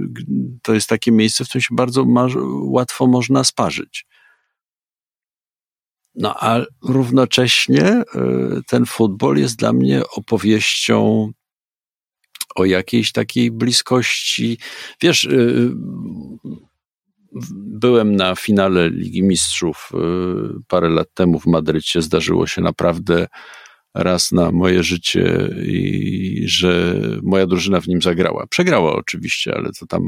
[0.61, 2.05] to jest takie miejsce, w którym się bardzo
[2.61, 4.05] łatwo można sparzyć.
[6.17, 8.03] No a równocześnie y,
[8.67, 11.31] ten futbol jest dla mnie opowieścią
[12.55, 14.57] o jakiejś takiej bliskości.
[15.01, 15.71] Wiesz, y,
[17.55, 19.97] byłem na finale Ligi Mistrzów y,
[20.67, 22.01] parę lat temu w Madrycie.
[22.01, 23.27] Zdarzyło się naprawdę
[23.93, 28.47] raz na moje życie i że moja drużyna w nim zagrała.
[28.47, 30.07] Przegrała oczywiście, ale to tam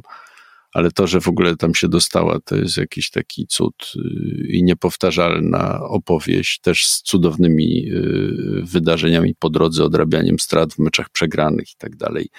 [0.74, 4.64] ale to, że w ogóle tam się dostała, to jest jakiś taki cud y, i
[4.64, 11.76] niepowtarzalna opowieść, też z cudownymi y, wydarzeniami po drodze, odrabianiem strat w meczach przegranych i
[11.78, 12.30] tak dalej.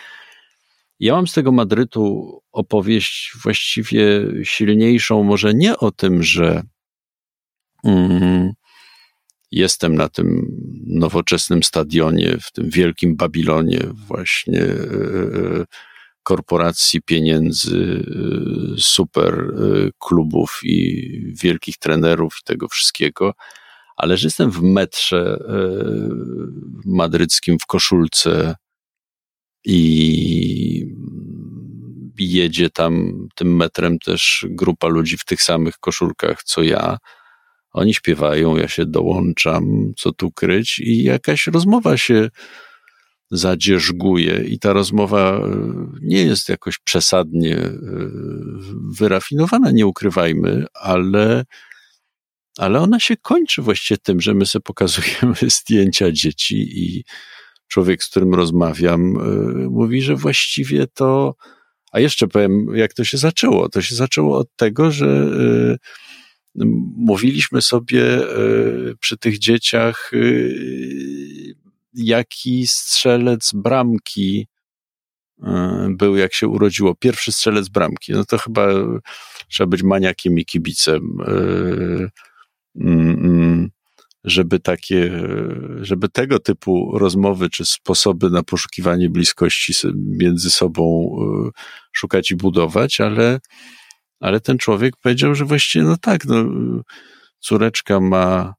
[1.01, 6.63] Ja mam z tego Madrytu opowieść właściwie silniejszą, może nie o tym, że
[7.85, 8.53] mm,
[9.51, 10.47] jestem na tym
[10.87, 14.59] nowoczesnym stadionie, w tym wielkim Babilonie, właśnie.
[14.59, 15.65] Yy,
[16.23, 21.09] korporacji, pieniędzy, y, super y, klubów i
[21.43, 23.35] wielkich trenerów i tego wszystkiego,
[23.97, 25.51] ale że jestem w metrze y,
[26.87, 28.55] madryckim w koszulce
[29.65, 30.95] i
[32.19, 36.99] jedzie tam tym metrem też grupa ludzi w tych samych koszulkach co ja.
[37.73, 42.29] Oni śpiewają, ja się dołączam, co tu kryć, i jakaś rozmowa się
[43.31, 45.51] zadzierzguje i ta rozmowa e,
[46.03, 47.79] nie jest jakoś przesadnie e,
[48.99, 51.45] wyrafinowana, nie ukrywajmy, ale,
[52.59, 57.05] ale ona się kończy właściwie tym, że my sobie pokazujemy zdjęcia dzieci i
[57.69, 59.21] człowiek, z którym rozmawiam, e,
[59.69, 61.35] mówi, że właściwie to,
[61.93, 63.69] a jeszcze powiem, jak to się zaczęło.
[63.69, 65.31] To się zaczęło od tego, że
[66.97, 68.03] mówiliśmy sobie
[69.01, 70.11] przy tych dzieciach,
[71.95, 74.47] jaki strzelec bramki
[75.43, 76.95] e, był, jak się urodziło.
[76.95, 78.13] Pierwszy strzelec bramki.
[78.13, 78.67] No to chyba
[79.49, 81.33] trzeba być maniakiem i kibicem, e,
[82.77, 83.71] mm, mm,
[84.25, 85.23] żeby takie,
[85.81, 91.51] żeby tego typu rozmowy czy sposoby na poszukiwanie bliskości między sobą e,
[91.93, 93.41] szukać i budować, ale,
[94.21, 96.45] ale ten człowiek powiedział, że właściwie no tak, no,
[97.39, 98.55] córeczka ma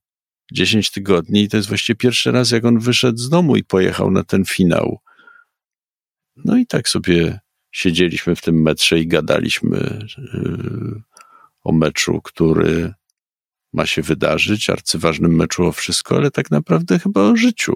[0.51, 4.11] 10 tygodni i to jest właściwie pierwszy raz, jak on wyszedł z domu i pojechał
[4.11, 4.99] na ten finał.
[6.35, 7.39] No i tak sobie
[7.71, 11.01] siedzieliśmy w tym metrze i gadaliśmy yy,
[11.63, 12.93] o meczu, który
[13.73, 17.73] ma się wydarzyć, arcyważnym meczu o wszystko, ale tak naprawdę chyba o życiu.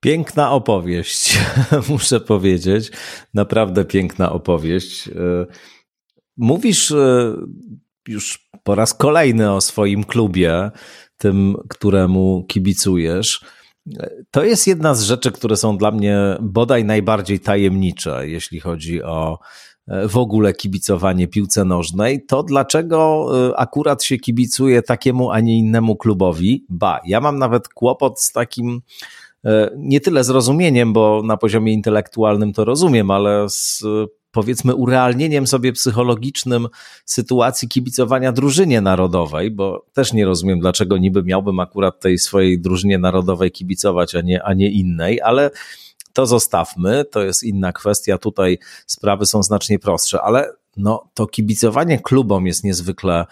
[0.00, 1.38] Piękna opowieść,
[1.88, 2.90] muszę powiedzieć.
[3.34, 5.06] Naprawdę piękna opowieść.
[5.06, 5.46] Yy,
[6.36, 7.36] mówisz yy,
[8.08, 10.70] już po raz kolejny o swoim klubie,
[11.18, 13.44] tym, któremu kibicujesz.
[14.30, 19.38] To jest jedna z rzeczy, które są dla mnie bodaj najbardziej tajemnicze, jeśli chodzi o
[19.88, 25.58] e, w ogóle kibicowanie piłce nożnej, to dlaczego e, akurat się kibicuje takiemu, a nie
[25.58, 26.66] innemu klubowi?
[26.68, 28.80] Ba, ja mam nawet kłopot z takim
[29.44, 33.84] e, nie tyle zrozumieniem, bo na poziomie intelektualnym to rozumiem, ale z
[34.34, 36.68] powiedzmy urealnieniem sobie psychologicznym
[37.04, 42.98] sytuacji kibicowania drużynie narodowej, bo też nie rozumiem, dlaczego niby miałbym akurat tej swojej drużynie
[42.98, 45.50] narodowej kibicować, a nie, a nie innej, ale
[46.12, 48.18] to zostawmy, to jest inna kwestia.
[48.18, 53.26] Tutaj sprawy są znacznie prostsze, ale no, to kibicowanie klubom jest niezwykle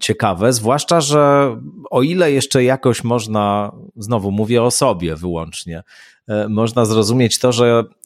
[0.00, 1.56] ciekawe, zwłaszcza, że
[1.90, 5.82] o ile jeszcze jakoś można, znowu mówię o sobie wyłącznie,
[6.28, 7.84] e, można zrozumieć to, że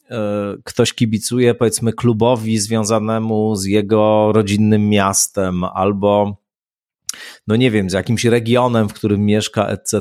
[0.63, 6.37] ktoś kibicuje, powiedzmy, klubowi związanemu z jego rodzinnym miastem albo,
[7.47, 9.99] no nie wiem, z jakimś regionem, w którym mieszka, etc.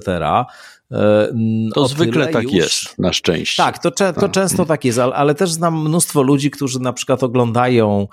[0.93, 1.33] E,
[1.75, 2.53] to zwykle tak już...
[2.53, 3.63] jest, na szczęście.
[3.63, 4.31] Tak, to, to tak.
[4.31, 8.09] często tak jest, ale też znam mnóstwo ludzi, którzy na przykład oglądają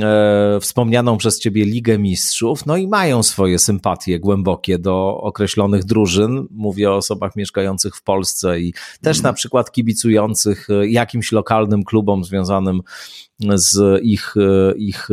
[0.00, 6.46] e, wspomnianą przez ciebie Ligę Mistrzów, no i mają swoje sympatie głębokie do określonych drużyn.
[6.50, 12.24] Mówię o osobach mieszkających w Polsce i też na przykład kibicujących e, jakimś lokalnym klubom
[12.24, 12.80] związanym
[13.54, 15.08] z ich, e, ich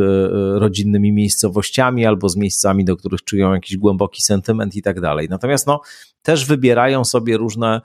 [0.54, 5.28] rodzinnymi miejscowościami albo z miejscami, do których czują jakiś głęboki sentyment i tak dalej.
[5.30, 5.80] Natomiast no,
[6.22, 7.80] też wybierają sobie różne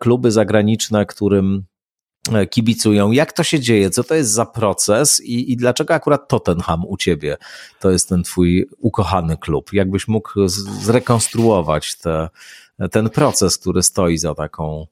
[0.00, 1.64] kluby zagraniczne, którym
[2.50, 3.12] kibicują.
[3.12, 3.90] Jak to się dzieje?
[3.90, 7.36] Co to jest za proces i, i dlaczego akurat Tottenham u ciebie
[7.80, 9.72] to jest ten twój ukochany klub?
[9.72, 10.48] Jakbyś mógł
[10.80, 12.28] zrekonstruować te,
[12.90, 14.86] ten proces, który stoi za taką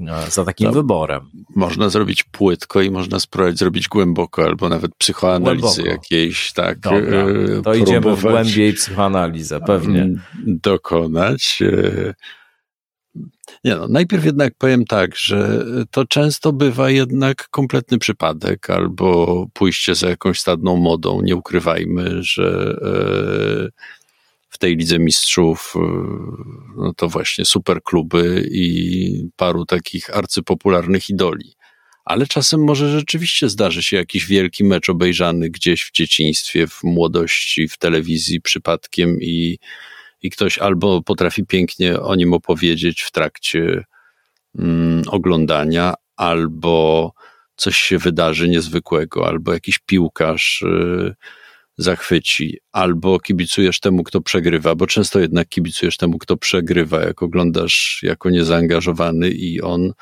[0.00, 1.30] e, za takim no, wyborem.
[1.56, 6.78] Można zrobić płytko i można spróbować zrobić głęboko, albo nawet psychoanalizy jakiejś, tak.
[6.78, 10.08] Dobra, e, to idziemy w głębiej psychoanalizę, pewnie.
[10.46, 11.62] Dokonać.
[13.64, 19.94] Nie no, najpierw jednak powiem tak, że to często bywa jednak kompletny przypadek albo pójście
[19.94, 21.22] za jakąś stadną modą.
[21.22, 23.84] Nie ukrywajmy, że e,
[24.48, 25.74] w tej Lidze Mistrzów
[26.76, 31.54] no to właśnie super kluby i paru takich arcypopularnych idoli
[32.04, 37.68] ale czasem może rzeczywiście zdarzy się jakiś wielki mecz obejrzany gdzieś w dzieciństwie, w młodości,
[37.68, 39.58] w telewizji przypadkiem i,
[40.22, 43.84] i ktoś albo potrafi pięknie o nim opowiedzieć w trakcie
[44.58, 47.12] mm, oglądania, albo
[47.56, 51.14] coś się wydarzy niezwykłego, albo jakiś piłkarz y,
[51.78, 58.00] zachwyci, albo kibicujesz temu, kto przegrywa, bo często jednak kibicujesz temu, kto przegrywa, jak oglądasz
[58.02, 59.92] jako niezaangażowany i on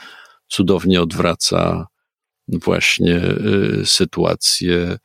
[0.48, 1.86] cudownie odwraca
[2.48, 4.98] właśnie y, sytuację.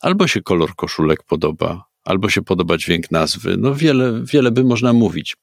[0.00, 3.56] Albo się kolor koszulek podoba, albo się podoba dźwięk nazwy.
[3.58, 5.36] No wiele, wiele by można mówić.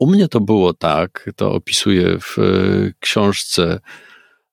[0.00, 3.80] U mnie to było tak, to opisuję w y, książce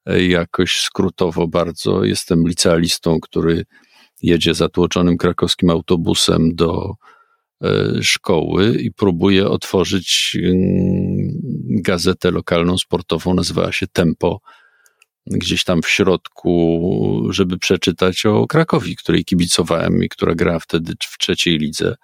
[0.10, 2.04] y, jakoś skrótowo bardzo.
[2.04, 3.66] Jestem licealistą, który
[4.22, 6.94] jedzie zatłoczonym krakowskim autobusem do
[8.02, 10.38] szkoły i próbuje otworzyć
[11.70, 14.40] gazetę lokalną sportową, nazywała się Tempo
[15.28, 21.18] gdzieś tam w środku, żeby przeczytać o Krakowi, której kibicowałem i która grała wtedy w
[21.18, 21.96] trzeciej lidze.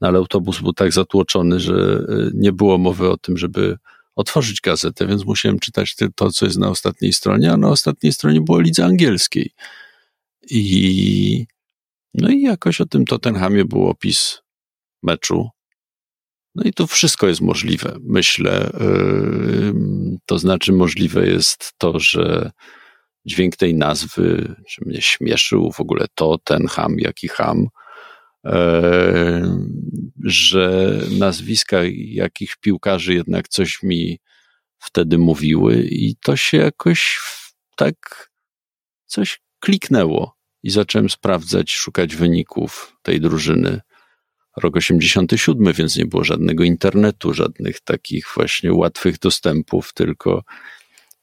[0.00, 3.78] No ale autobus był tak zatłoczony, że e, nie było mowy o tym, żeby
[4.16, 8.40] otworzyć gazetę, więc musiałem czytać to, co jest na ostatniej stronie, a na ostatniej stronie
[8.40, 9.50] było lidze angielskiej.
[10.50, 11.46] I
[12.14, 14.42] no i jakoś o tym Tottenhamie był opis
[15.02, 15.48] meczu.
[16.54, 18.70] No i tu wszystko jest możliwe, myślę.
[20.26, 22.50] To znaczy, możliwe jest to, że
[23.26, 27.66] dźwięk tej nazwy, że mnie śmieszył w ogóle to, ten ham, jaki ham,
[30.24, 34.18] że nazwiska jakich piłkarzy jednak coś mi
[34.78, 37.20] wtedy mówiły i to się jakoś
[37.76, 38.30] tak
[39.06, 43.80] coś kliknęło i zacząłem sprawdzać, szukać wyników tej drużyny
[44.58, 50.44] rok 87, więc nie było żadnego internetu, żadnych takich właśnie łatwych dostępów, tylko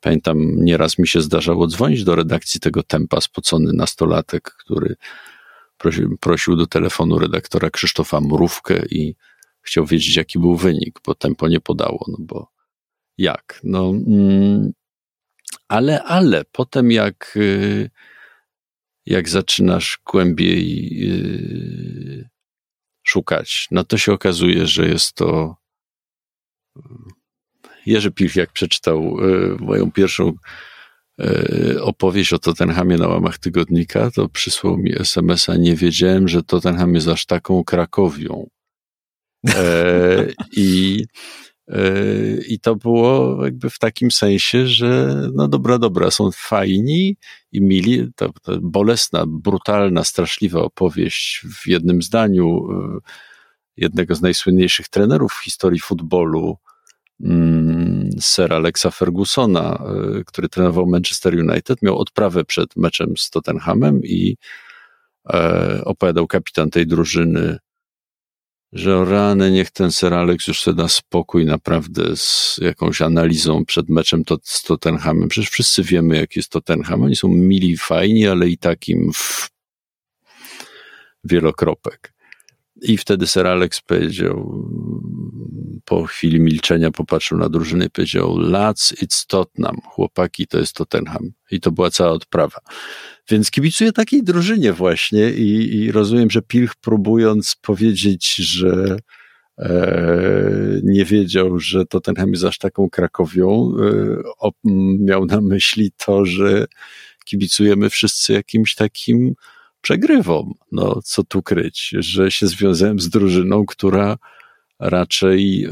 [0.01, 4.95] pamiętam, nieraz mi się zdarzało dzwonić do redakcji tego tempa spocony nastolatek, który
[5.77, 9.15] prosił, prosił do telefonu redaktora Krzysztofa Mrówkę i
[9.61, 12.51] chciał wiedzieć, jaki był wynik, bo tempo nie podało, no bo
[13.17, 13.59] jak?
[13.63, 14.71] No, mm,
[15.67, 17.89] ale, ale potem jak, y,
[19.05, 22.29] jak zaczynasz głębiej y,
[23.07, 25.55] szukać, no to się okazuje, że jest to
[27.85, 30.33] Jerzy Pilch, jak przeczytał e, moją pierwszą
[31.19, 36.95] e, opowieść o Tottenhamie na łamach tygodnika, to przysłał mi SMS-a, nie wiedziałem, że Tottenham
[36.95, 38.49] jest aż taką Krakowią.
[39.47, 41.05] E, I
[42.47, 47.17] i to było jakby w takim sensie, że no dobra, dobra, są fajni
[47.51, 48.07] i mili.
[48.15, 52.67] To, to bolesna, brutalna, straszliwa opowieść w jednym zdaniu
[53.77, 56.57] jednego z najsłynniejszych trenerów w historii futbolu,
[57.23, 59.83] mm, Sir Alexa Fergusona,
[60.25, 64.37] który trenował Manchester United, miał odprawę przed meczem z Tottenhamem i
[65.85, 67.57] opowiadał kapitan tej drużyny
[68.75, 73.65] że o rany, niech ten Sir Alex już sobie da spokój naprawdę z jakąś analizą
[73.65, 75.29] przed meczem to, z Tottenhamem.
[75.29, 77.03] Przecież wszyscy wiemy, jak jest Tottenham.
[77.03, 79.49] Oni są mili fajni, ale i takim w
[81.23, 82.13] wielokropek.
[82.81, 84.67] I wtedy Sir Alex powiedział,
[85.85, 91.31] po chwili milczenia popatrzył na drużynę i powiedział, lads, it's Tottenham, chłopaki, to jest Tottenham.
[91.51, 92.57] I to była cała odprawa.
[93.29, 98.97] Więc kibicuję takiej drużynie właśnie i, i rozumiem, że Pilch próbując powiedzieć, że
[99.57, 104.55] e, nie wiedział, że Tottenham jest aż taką Krakowią, e, op,
[104.99, 106.65] miał na myśli to, że
[107.25, 109.33] kibicujemy wszyscy jakimś takim
[109.81, 110.53] przegrywom.
[110.71, 114.17] No, co tu kryć, że się związałem z drużyną, która
[114.89, 115.67] raczej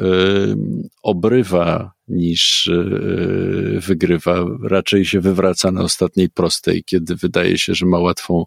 [1.03, 7.99] obrywa niż y, wygrywa, raczej się wywraca na ostatniej prostej, kiedy wydaje się, że ma
[7.99, 8.45] łatwą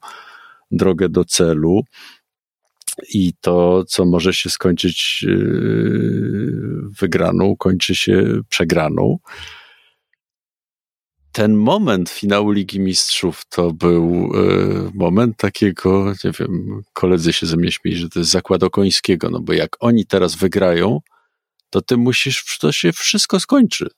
[0.71, 1.81] drogę do celu.
[3.15, 5.37] I to, co może się skończyć y,
[7.01, 9.19] wygraną, kończy się przegraną
[11.37, 17.57] ten moment finału Ligi Mistrzów to był e, moment takiego, nie wiem, koledzy się ze
[17.57, 21.01] mnie śmieli, że to jest zakład Okońskiego, no bo jak oni teraz wygrają,
[21.71, 23.89] to ty musisz, to się wszystko skończy.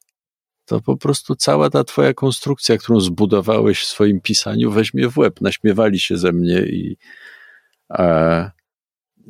[0.65, 5.41] To po prostu cała ta twoja konstrukcja, którą zbudowałeś w swoim pisaniu, weźmie w łeb.
[5.41, 6.97] Naśmiewali się ze mnie i,
[7.89, 8.51] a,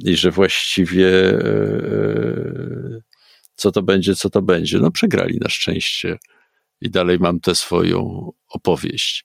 [0.04, 3.00] i że właściwie e
[3.54, 4.78] co to będzie, co to będzie.
[4.78, 6.18] No przegrali na szczęście
[6.80, 9.24] i dalej mam tę swoją opowieść.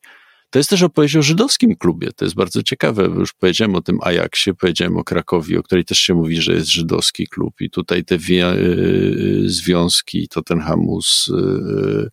[0.54, 2.12] To jest też opowieść o żydowskim klubie.
[2.16, 3.04] To jest bardzo ciekawe.
[3.04, 6.72] Już powiedziałem o tym Ajaxie, powiedziałem o Krakowie, o której też się mówi, że jest
[6.72, 7.62] żydowski klub.
[7.62, 12.10] I tutaj te wie, y, związki Tottenhamu z y,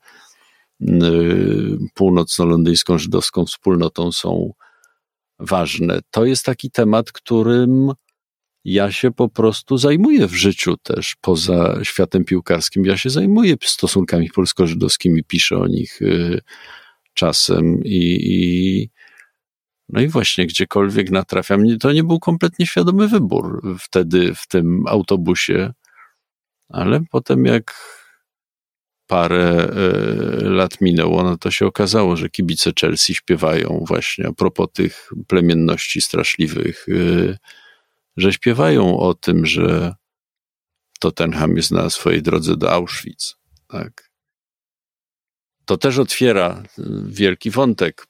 [0.83, 4.53] y, północno-londyńską żydowską wspólnotą są
[5.39, 6.01] ważne.
[6.11, 7.93] To jest taki temat, którym
[8.65, 12.85] ja się po prostu zajmuję w życiu też poza światem piłkarskim.
[12.85, 16.01] Ja się zajmuję stosunkami polsko-żydowskimi, piszę o nich
[17.15, 18.91] czasem i, i
[19.89, 25.73] no i właśnie gdziekolwiek natrafiam, to nie był kompletnie świadomy wybór wtedy w tym autobusie,
[26.69, 27.75] ale potem jak
[29.07, 34.69] parę e, lat minęło, no to się okazało, że kibice Chelsea śpiewają właśnie a propos
[34.73, 37.39] tych plemienności straszliwych, e,
[38.21, 39.95] że śpiewają o tym, że
[41.01, 43.37] Tottenham jest na swojej drodze do Auschwitz.
[43.69, 44.11] Tak
[45.71, 48.07] to też otwiera y, wielki wątek,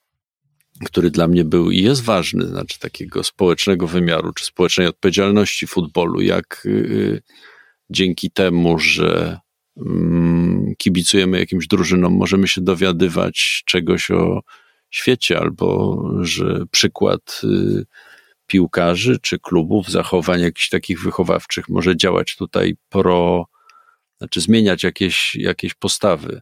[0.85, 6.21] który dla mnie był i jest ważny, znaczy takiego społecznego wymiaru, czy społecznej odpowiedzialności futbolu,
[6.21, 7.23] jak y,
[7.91, 9.39] dzięki temu, że
[9.77, 14.43] mm, kibicujemy jakimś drużynom, możemy się dowiadywać czegoś o
[14.91, 17.87] świecie, albo że przykład y,
[18.51, 23.47] piłkarzy czy klubów, zachowań jakichś takich wychowawczych może działać tutaj pro,
[24.19, 26.41] znaczy zmieniać jakieś, jakieś postawy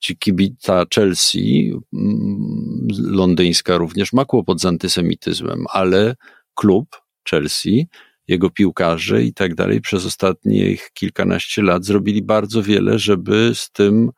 [0.00, 6.16] ci kibica Chelsea, mm, londyńska również, ma kłopot z antysemityzmem, ale
[6.54, 6.96] klub
[7.30, 7.88] Chelsea,
[8.28, 14.10] jego piłkarze i tak dalej przez ostatnich kilkanaście lat zrobili bardzo wiele, żeby z tym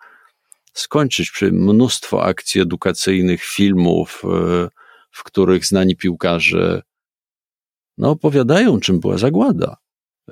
[0.73, 1.31] skończyć.
[1.31, 4.69] Przy mnóstwo akcji edukacyjnych, filmów, e,
[5.11, 6.83] w których znani piłkarze
[7.99, 9.77] no, opowiadają, czym była zagłada.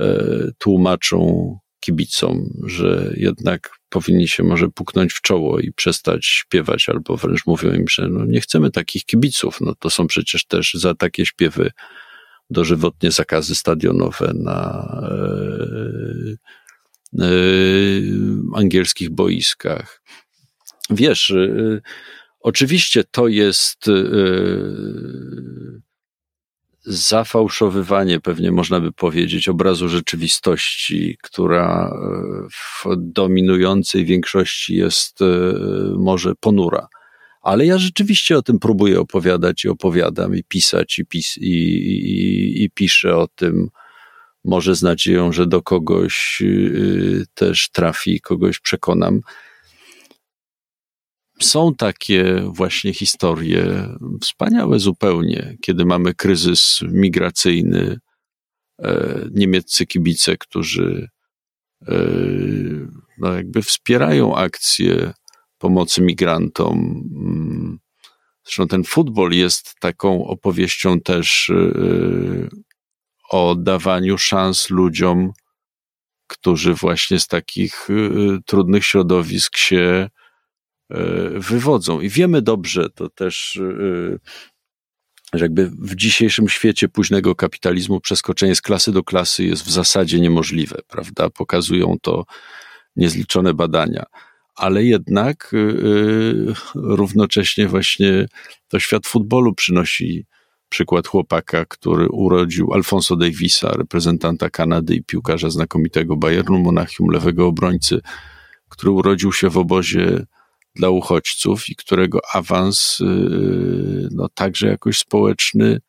[0.01, 0.25] E,
[0.59, 7.47] tłumaczą kibicom, że jednak powinni się może puknąć w czoło i przestać śpiewać, albo wręcz
[7.47, 9.61] mówią im, że no nie chcemy takich kibiców.
[9.61, 11.71] No to są przecież też za takie śpiewy
[12.51, 15.17] dożywotnie zakazy stadionowe na e,
[17.25, 17.29] e,
[18.55, 20.03] angielskich boiskach.
[20.91, 21.81] Wiesz, e,
[22.41, 23.93] oczywiście to jest e,
[26.87, 35.25] zafałszowywanie, pewnie można by powiedzieć, obrazu rzeczywistości, która e, w dominującej większości jest e,
[35.99, 36.89] może ponura.
[37.43, 42.65] Ale ja rzeczywiście o tym próbuję opowiadać i opowiadam i pisać i, pis i, i,
[42.65, 43.69] i piszę o tym,
[44.45, 49.21] może z nadzieją, że do kogoś e, też trafi, kogoś przekonam
[51.41, 53.89] są takie właśnie historie
[54.23, 57.99] wspaniałe zupełnie, kiedy mamy kryzys migracyjny,
[58.83, 61.09] e, niemieccy kibice, którzy
[61.89, 61.95] e,
[63.19, 65.13] no jakby wspierają akcje
[65.59, 67.03] pomocy migrantom.
[68.45, 72.49] Zresztą ten futbol jest taką opowieścią też e,
[73.31, 75.33] o dawaniu szans ludziom,
[76.27, 77.89] którzy właśnie z takich
[78.47, 80.09] trudnych środowisk się
[81.35, 82.01] wywodzą.
[82.01, 84.19] I wiemy dobrze, to też, e,
[85.39, 90.21] że jakby w dzisiejszym świecie późnego kapitalizmu przeskoczenie z klasy do klasy jest w zasadzie
[90.21, 91.31] niemożliwe, prawda?
[91.31, 92.25] Pokazują to
[92.97, 94.05] niezliczone badania.
[94.55, 95.59] Ale jednak e,
[96.75, 98.27] równocześnie właśnie
[98.69, 100.27] to świat futbolu przynosi
[100.69, 108.01] przykład chłopaka, który urodził Alfonso Davisa, reprezentanta Kanady i piłkarza znakomitego Bayernu Monachium, lewego obrońcy,
[108.69, 110.27] który urodził się w obozie
[110.77, 115.81] dla uchodźców i którego awans, y, no także jakoś społeczny,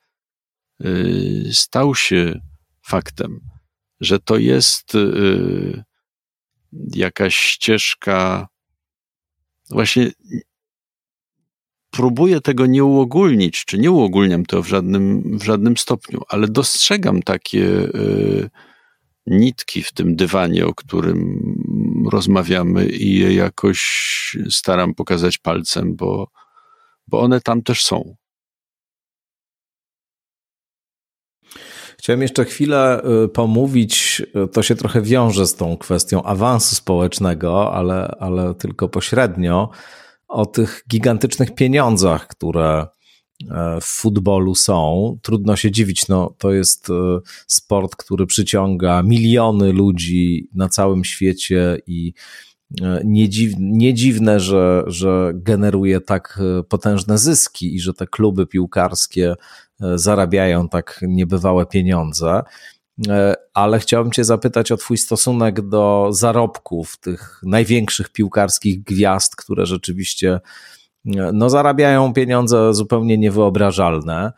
[0.85, 2.41] y, stał się
[2.81, 3.39] faktem,
[3.99, 5.83] że to jest y,
[6.95, 8.47] jakaś ścieżka,
[9.69, 10.11] właśnie
[11.91, 17.21] próbuję tego nie uogólnić, czy nie uogólniam to w żadnym, w żadnym stopniu, ale dostrzegam
[17.21, 17.89] takie
[19.27, 21.39] nitki w tym dywanie, o którym
[22.05, 26.27] rozmawiamy i je jakoś staram pokazać palcem, bo,
[27.07, 28.15] bo one tam też są.
[31.99, 37.73] Chciałem jeszcze chwilę y, pomówić, y, to się trochę wiąże z tą kwestią awansu społecznego,
[37.73, 39.69] ale, ale tylko pośrednio,
[40.27, 42.87] o tych gigantycznych pieniądzach, które
[43.81, 45.17] w futbolu są.
[45.21, 46.93] Trudno się dziwić, no, to jest e,
[47.47, 52.13] sport, który przyciąga miliony ludzi na całym świecie i
[52.81, 58.47] e, nie, dziw, nie dziwne, że, że generuje tak potężne zyski i że te kluby
[58.47, 59.35] piłkarskie
[59.95, 62.43] zarabiają tak niebywałe pieniądze.
[63.53, 70.39] Ale chciałbym Cię zapytać o Twój stosunek do zarobków tych największych piłkarskich gwiazd, które rzeczywiście
[71.33, 74.31] no zarabiają pieniądze zupełnie niewyobrażalne.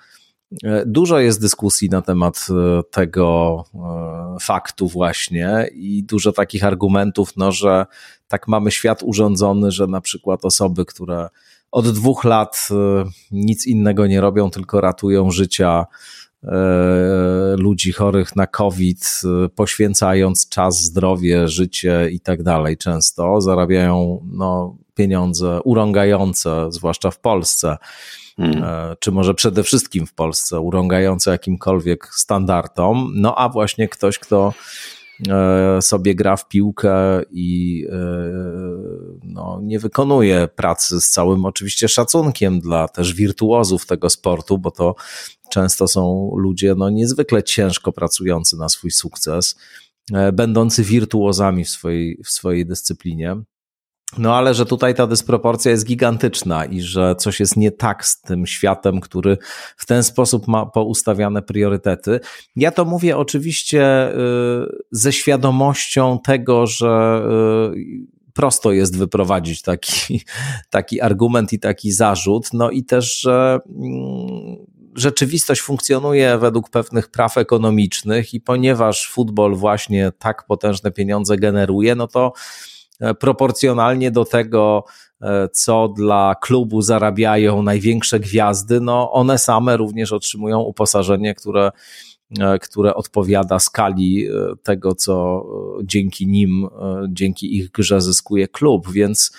[0.85, 2.47] Dużo jest dyskusji na temat
[2.91, 3.63] tego
[4.41, 7.85] faktu właśnie i dużo takich argumentów, no, że
[8.27, 11.29] tak mamy świat urządzony, że na przykład osoby, które
[11.71, 12.69] od dwóch lat
[13.31, 15.85] nic innego nie robią, tylko ratują życia
[16.43, 24.25] E, ludzi chorych na COVID, e, poświęcając czas, zdrowie, życie i tak dalej, często zarabiają
[24.31, 27.77] no, pieniądze urągające, zwłaszcza w Polsce,
[28.37, 28.63] hmm.
[28.63, 33.11] E, czy może przede wszystkim w Polsce, urągające jakimkolwiek standardom.
[33.15, 34.53] No a właśnie ktoś, kto
[35.81, 37.85] sobie gra w piłkę i
[39.23, 44.95] no, nie wykonuje pracy z całym oczywiście szacunkiem dla też wirtuozów tego sportu, bo to
[45.49, 49.55] często są ludzie no, niezwykle ciężko pracujący na swój sukces,
[50.13, 53.35] e, będący wirtuozami w swojej, w swojej dyscyplinie.
[54.17, 58.21] No ale że tutaj ta dysproporcja jest gigantyczna i że coś jest nie tak z
[58.21, 59.37] tym światem, który
[59.77, 62.19] w ten sposób ma poustawiane priorytety.
[62.55, 64.15] Ja to mówię oczywiście y,
[64.91, 67.21] ze świadomością tego, że
[67.75, 70.21] y, prosto jest wyprowadzić taki,
[70.69, 72.49] taki argument i taki zarzut.
[72.53, 74.57] No i też, że mm,
[74.95, 82.07] rzeczywistość funkcjonuje według pewnych praw ekonomicznych i ponieważ futbol właśnie tak potężne pieniądze generuje, no
[82.07, 82.33] to
[83.19, 84.83] proporcjonalnie do tego,
[85.21, 91.71] e, co dla klubu zarabiają największe gwiazdy, no one same również otrzymują uposażenie, które,
[92.39, 94.27] e, które odpowiada skali
[94.63, 95.45] tego, co
[95.83, 96.67] dzięki nim,
[97.09, 99.31] dzięki ich grze zyskuje klub, więc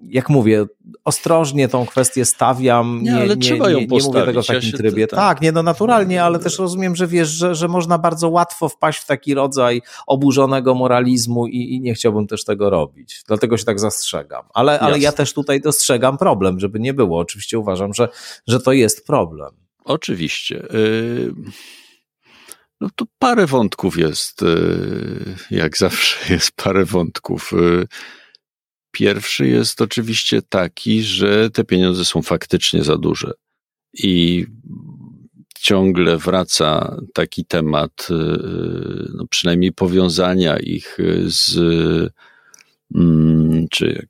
[0.00, 0.66] jak mówię,
[1.04, 3.00] ostrożnie tą kwestię stawiam.
[3.02, 5.06] Nie, nie ale nie, trzeba ją nie, nie mówię tego w takim ja trybie.
[5.06, 5.18] Tak.
[5.18, 8.98] tak, nie, no naturalnie, ale też rozumiem, że wiesz, że, że można bardzo łatwo wpaść
[8.98, 13.22] w taki rodzaj oburzonego moralizmu i, i nie chciałbym też tego robić.
[13.26, 14.42] Dlatego się tak zastrzegam.
[14.54, 17.18] Ale, ale ja też tutaj dostrzegam problem, żeby nie było.
[17.18, 18.08] Oczywiście uważam, że,
[18.46, 19.50] że to jest problem.
[19.84, 20.74] Oczywiście.
[20.74, 21.34] Y,
[22.80, 27.52] no to parę wątków jest, y, jak zawsze jest parę wątków.
[27.52, 27.86] Y,
[28.94, 33.32] Pierwszy jest oczywiście taki, że te pieniądze są faktycznie za duże.
[33.94, 34.46] I
[35.58, 38.14] ciągle wraca taki temat, y,
[39.14, 41.58] no przynajmniej powiązania ich z,
[42.94, 44.06] mm, czy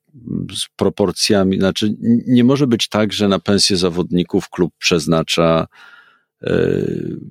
[0.56, 1.58] z proporcjami.
[1.58, 1.94] Znaczy,
[2.26, 5.66] nie może być tak, że na pensję zawodników klub przeznacza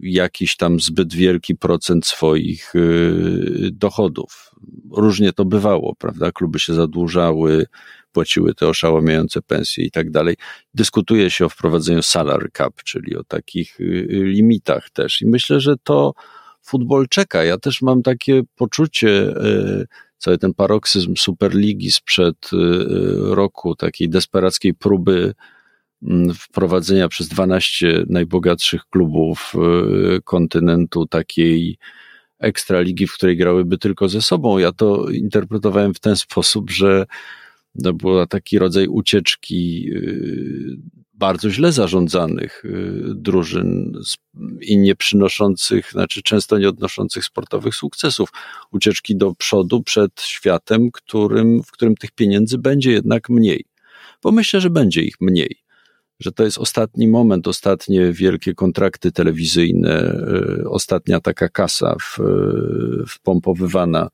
[0.02, 2.80] jakiś tam zbyt wielki procent swoich e,
[3.72, 4.52] dochodów.
[4.92, 6.32] Różnie to bywało, prawda?
[6.32, 7.66] Kluby się zadłużały,
[8.12, 10.36] płaciły te oszałamiające pensje i tak dalej.
[10.74, 15.22] Dyskutuje się o wprowadzeniu salary cap, czyli o takich e, limitach też.
[15.22, 16.14] I myślę, że to
[16.62, 17.44] futbol czeka.
[17.44, 19.34] Ja też mam takie poczucie,
[20.18, 22.50] cały ten paroksyzm Superligi sprzed
[23.18, 25.34] roku, takiej desperackiej próby
[26.40, 29.54] wprowadzenia przez 12 najbogatszych klubów
[30.18, 31.78] y, kontynentu takiej
[32.40, 34.58] ekstraligi, w której grałyby tylko ze sobą.
[34.58, 37.06] Ja to interpretowałem w ten sposób, że
[37.84, 40.78] to był taki rodzaj ucieczki y,
[41.14, 43.94] bardzo źle zarządzanych y, drużyn
[44.62, 48.30] i nie przynoszących, znaczy często nie odnoszących sportowych sukcesów.
[48.72, 53.66] Ucieczki do przodu przed światem, którym, w którym tych pieniędzy będzie jednak mniej.
[54.24, 55.63] Bo myślę, że będzie ich mniej
[56.20, 60.16] że to jest ostatni moment, ostatnie wielkie kontrakty telewizyjne,
[60.62, 64.10] y, ostatnia taka kasa w, y, wpompowywana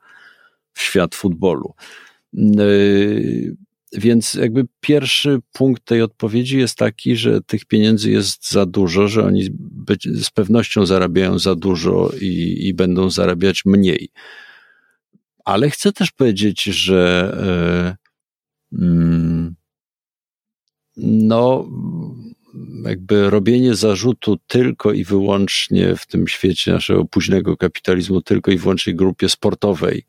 [0.74, 1.74] w świat futbolu.
[2.38, 3.56] Y,
[3.94, 9.26] więc jakby pierwszy punkt tej odpowiedzi jest taki, że tych pieniędzy jest za dużo, że
[9.26, 9.50] oni
[10.14, 14.10] z pewnością zarabiają za dużo i, i będą zarabiać mniej.
[15.46, 17.98] Ale chcę też powiedzieć, że
[18.72, 19.56] yy,
[21.02, 21.70] no,
[22.86, 28.96] jakby robienie zarzutu tylko i wyłącznie w tym świecie naszego późnego kapitalizmu, tylko i wyłącznie
[28.96, 30.04] grupie sportowej,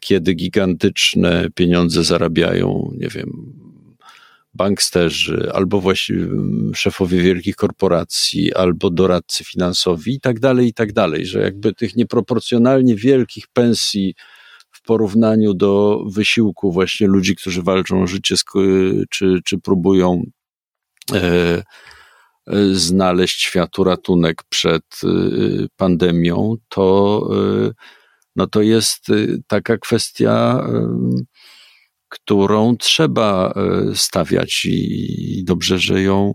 [0.00, 3.52] kiedy gigantyczne pieniądze zarabiają, nie wiem,
[4.54, 6.26] banksterzy, albo właściwie
[6.74, 11.96] szefowie wielkich korporacji, albo doradcy finansowi i tak dalej, i tak dalej, że jakby tych
[11.96, 14.14] nieproporcjonalnie wielkich pensji
[14.82, 18.34] w porównaniu do wysiłku właśnie ludzi, którzy walczą o życie,
[19.10, 20.22] czy, czy próbują
[21.12, 21.18] e,
[22.46, 25.08] e, znaleźć światu ratunek przed e,
[25.76, 27.28] pandemią, to,
[28.36, 29.06] no to jest
[29.46, 30.66] taka kwestia,
[32.08, 33.54] którą trzeba
[33.94, 36.34] stawiać i dobrze, że ją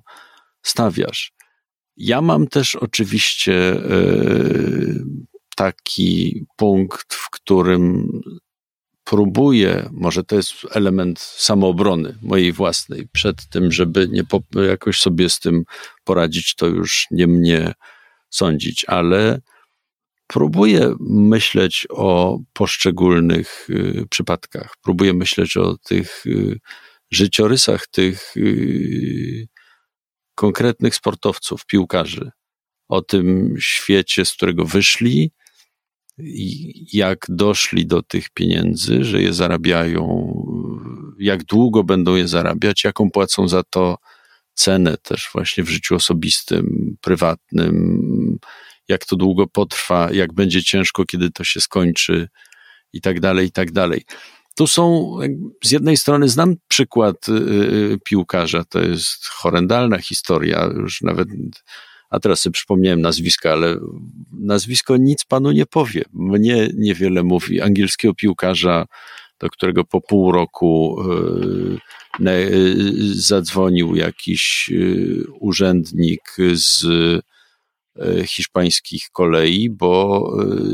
[0.62, 1.34] stawiasz.
[1.98, 3.82] Ja mam też oczywiście
[5.58, 8.10] taki punkt, w którym
[9.04, 15.30] próbuję, może to jest element samoobrony mojej własnej, przed tym, żeby nie po, jakoś sobie
[15.30, 15.64] z tym
[16.04, 17.74] poradzić, to już nie mnie
[18.30, 19.42] sądzić, ale
[20.28, 26.60] próbuję myśleć o poszczególnych y, przypadkach, próbuję myśleć o tych y,
[27.12, 29.48] życiorysach tych y,
[30.36, 32.32] konkretnych sportowców, piłkarzy,
[32.88, 35.32] o tym świecie, z którego wyszli,
[36.94, 40.34] jak doszli do tych pieniędzy, że je zarabiają,
[41.20, 43.98] jak długo będą je zarabiać, jaką płacą za to
[44.54, 48.40] cenę też właśnie w życiu osobistym, prywatnym,
[48.88, 52.28] jak to długo potrwa, jak będzie ciężko, kiedy to się skończy
[52.94, 54.06] i tak dalej, i tak dalej.
[54.56, 55.12] Tu są,
[55.64, 61.28] z jednej strony znam przykład y, y, piłkarza, to jest horrendalna historia, już nawet
[62.10, 63.78] a teraz sobie przypomniałem nazwiska, ale
[64.32, 66.04] nazwisko nic panu nie powie.
[66.14, 67.62] Mnie niewiele mówi.
[67.62, 68.86] Angielskiego piłkarza,
[69.40, 70.98] do którego po pół roku
[72.20, 76.86] yy, zadzwonił jakiś yy, urzędnik z
[78.26, 80.32] hiszpańskich kolei, bo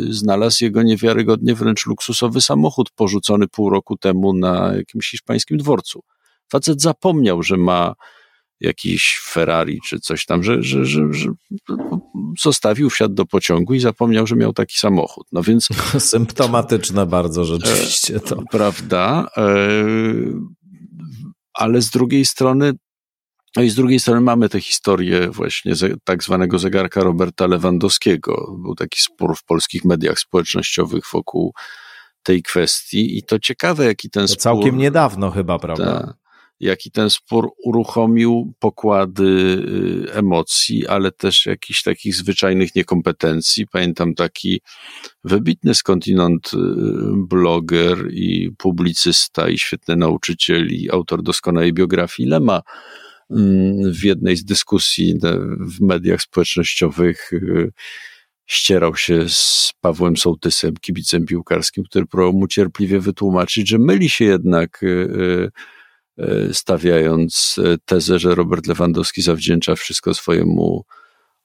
[0.10, 6.04] znalazł jego niewiarygodnie wręcz luksusowy samochód porzucony pół roku temu na jakimś hiszpańskim dworcu.
[6.52, 7.96] Facet zapomniał, że ma
[8.64, 11.30] jakiś Ferrari czy coś tam, że, że, że, że
[12.40, 15.28] zostawił, wsiadł do pociągu i zapomniał, że miał taki samochód.
[15.32, 15.68] No więc.
[16.00, 18.36] Symptomatyczne bardzo rzeczywiście to.
[18.36, 19.28] E, prawda.
[19.38, 19.44] E,
[21.54, 22.74] ale z drugiej strony,
[23.56, 28.56] no i z drugiej strony mamy tę historię właśnie tak zwanego zegarka Roberta Lewandowskiego.
[28.60, 31.54] Był taki spór w polskich mediach społecznościowych wokół
[32.24, 34.42] tej kwestii i to ciekawe, jaki ten to spór...
[34.42, 35.86] Całkiem niedawno chyba, prawda?
[35.86, 36.23] Ta,
[36.64, 39.24] jaki ten spór uruchomił pokłady
[40.08, 43.68] y, emocji, ale też jakichś takich zwyczajnych niekompetencji.
[43.68, 44.62] Pamiętam taki
[45.24, 46.58] wybitny skądinąd y,
[47.16, 52.62] bloger i publicysta i świetny nauczyciel i autor doskonałej biografii Lema
[53.30, 55.20] mm, w jednej z dyskusji
[55.60, 57.72] w mediach społecznościowych y,
[58.46, 64.26] ścierał się z Pawłem Sołtysem, kibicem piłkarskim, który próbował mu cierpliwie wytłumaczyć, że myli się
[64.26, 64.82] jednak
[66.54, 70.86] stawiając e, tezę, że Robert Lewandowski zawdzięcza wszystko swojemu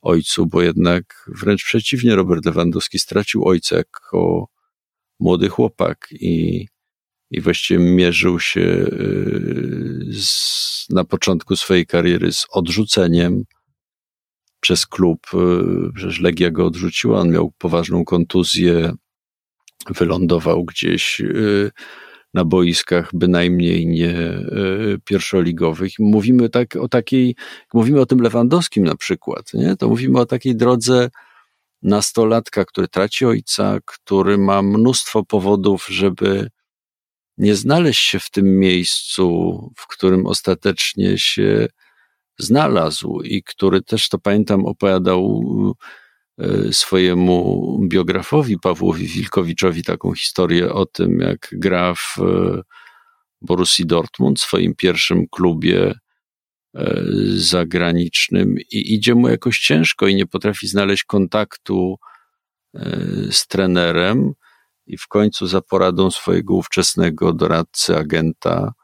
[0.03, 4.49] ojcu, bo jednak wręcz przeciwnie, Robert Lewandowski stracił ojca jako
[5.21, 6.67] młody chłopak i,
[7.31, 8.87] i właściwie mierzył się e,
[10.13, 13.45] z, na początku swojej kariery z odrzuceniem
[14.61, 15.27] przez klub.
[15.95, 18.93] Przecież Legia go odrzuciła, on miał poważną kontuzję,
[19.91, 21.23] wylądował gdzieś
[22.35, 24.43] na boiskach bynajmniej nie e,
[25.05, 25.93] pierwszoligowych.
[25.99, 27.37] Mówimy tak o takiej,
[27.75, 29.77] mówimy o tym Lewandowskim na przykład, nie?
[29.77, 31.11] to mówimy o takiej drodze
[31.83, 36.51] nastolatka, który traci ojca, który ma mnóstwo powodów, żeby
[37.39, 39.25] nie znaleźć się w tym miejscu,
[39.77, 41.67] w którym ostatecznie się
[42.39, 45.43] znalazł i który też to pamiętam opowiadał
[46.73, 52.63] swojemu biografowi Pawłowi Wilkowiczowi taką historię o tym, jak gra w e,
[53.41, 55.95] Borussii Dortmund, swoim pierwszym klubie
[56.75, 56.95] e,
[57.35, 61.97] zagranicznym i idzie mu jakoś ciężko i nie potrafi znaleźć kontaktu
[63.31, 64.33] z trenerem
[64.87, 68.78] i w końcu za poradą swojego ówczesnego doradcy, agenta E,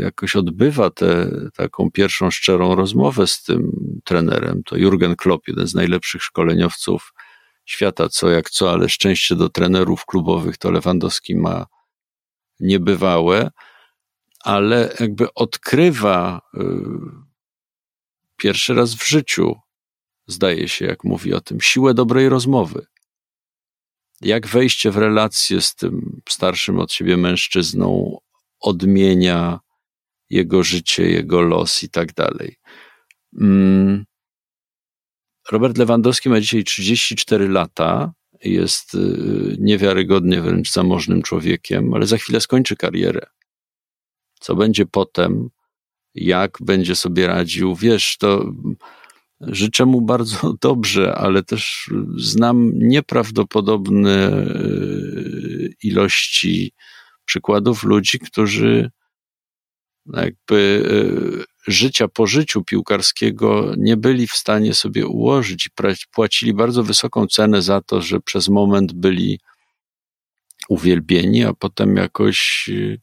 [0.00, 3.72] jakoś odbywa tę taką pierwszą szczerą rozmowę z tym
[4.04, 4.62] trenerem.
[4.62, 7.12] To Jurgen Klopp, jeden z najlepszych szkoleniowców
[7.64, 11.66] świata, co jak co, ale szczęście do trenerów klubowych to Lewandowski ma
[12.60, 13.50] niebywałe,
[14.44, 16.60] ale jakby odkrywa e,
[18.36, 19.54] pierwszy raz w życiu,
[20.26, 22.86] zdaje się, jak mówi o tym, siłę dobrej rozmowy.
[24.20, 28.18] Jak wejście w relację z tym starszym od siebie mężczyzną
[28.60, 29.60] odmienia
[30.30, 32.56] jego życie, jego los i tak dalej.
[33.40, 34.04] Mm.
[35.50, 38.12] Robert Lewandowski ma dzisiaj 34 lata,
[38.44, 43.26] jest y, niewiarygodnie wręcz zamożnym człowiekiem, ale za chwilę skończy karierę.
[44.40, 45.48] Co będzie potem,
[46.14, 48.52] jak będzie sobie radził, wiesz, to
[49.40, 56.72] życzę mu bardzo dobrze, ale też znam nieprawdopodobne y, ilości
[57.26, 58.90] przykładów ludzi, którzy
[60.14, 60.82] jakby
[61.68, 65.70] e, życia po życiu piłkarskiego nie byli w stanie sobie ułożyć i
[66.12, 69.40] płacili bardzo wysoką cenę za to, że przez moment byli
[70.68, 72.96] uwielbieni, a potem jakoś e,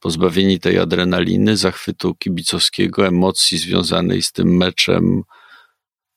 [0.00, 5.22] pozbawieni tej adrenaliny, zachwytu kibicowskiego, emocji związanej z tym meczem,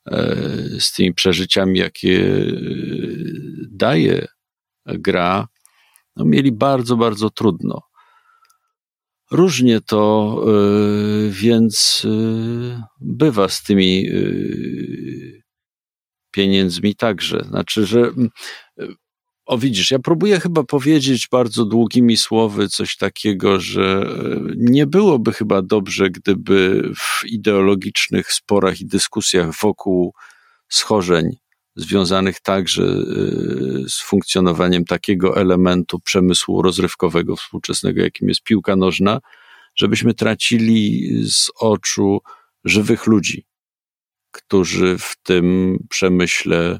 [0.07, 0.35] e,
[0.79, 2.45] z tymi przeżyciami, jakie
[3.69, 4.27] daje
[4.85, 5.47] gra,
[6.15, 7.81] no, mieli bardzo, bardzo trudno.
[9.31, 15.43] Różnie to y, więc y, bywa z tymi y,
[16.31, 17.45] pieniędzmi także.
[17.49, 18.11] Znaczy, że
[19.45, 24.05] o widzisz, ja próbuję chyba powiedzieć bardzo długimi słowy coś takiego, że
[24.57, 30.13] nie byłoby chyba dobrze, gdyby w ideologicznych sporach i dyskusjach wokół
[30.69, 31.44] schorzeń
[31.75, 32.83] związanych także
[33.87, 39.19] z funkcjonowaniem takiego elementu przemysłu rozrywkowego współczesnego, jakim jest piłka nożna,
[39.75, 42.21] żebyśmy tracili z oczu
[42.63, 43.45] żywych ludzi,
[44.31, 46.79] którzy w tym przemyśle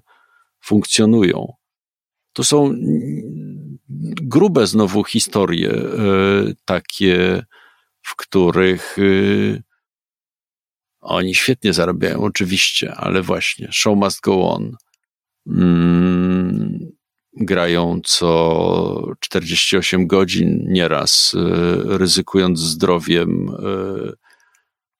[0.61, 1.53] funkcjonują.
[2.33, 2.73] To są
[4.21, 5.85] grube znowu historie, e,
[6.65, 7.45] takie,
[8.01, 9.63] w których e,
[11.01, 14.75] oni świetnie zarabiają, oczywiście, ale właśnie show must go on.
[15.47, 16.79] Mm,
[17.37, 23.51] grają co 48 godzin nieraz, e, ryzykując zdrowiem,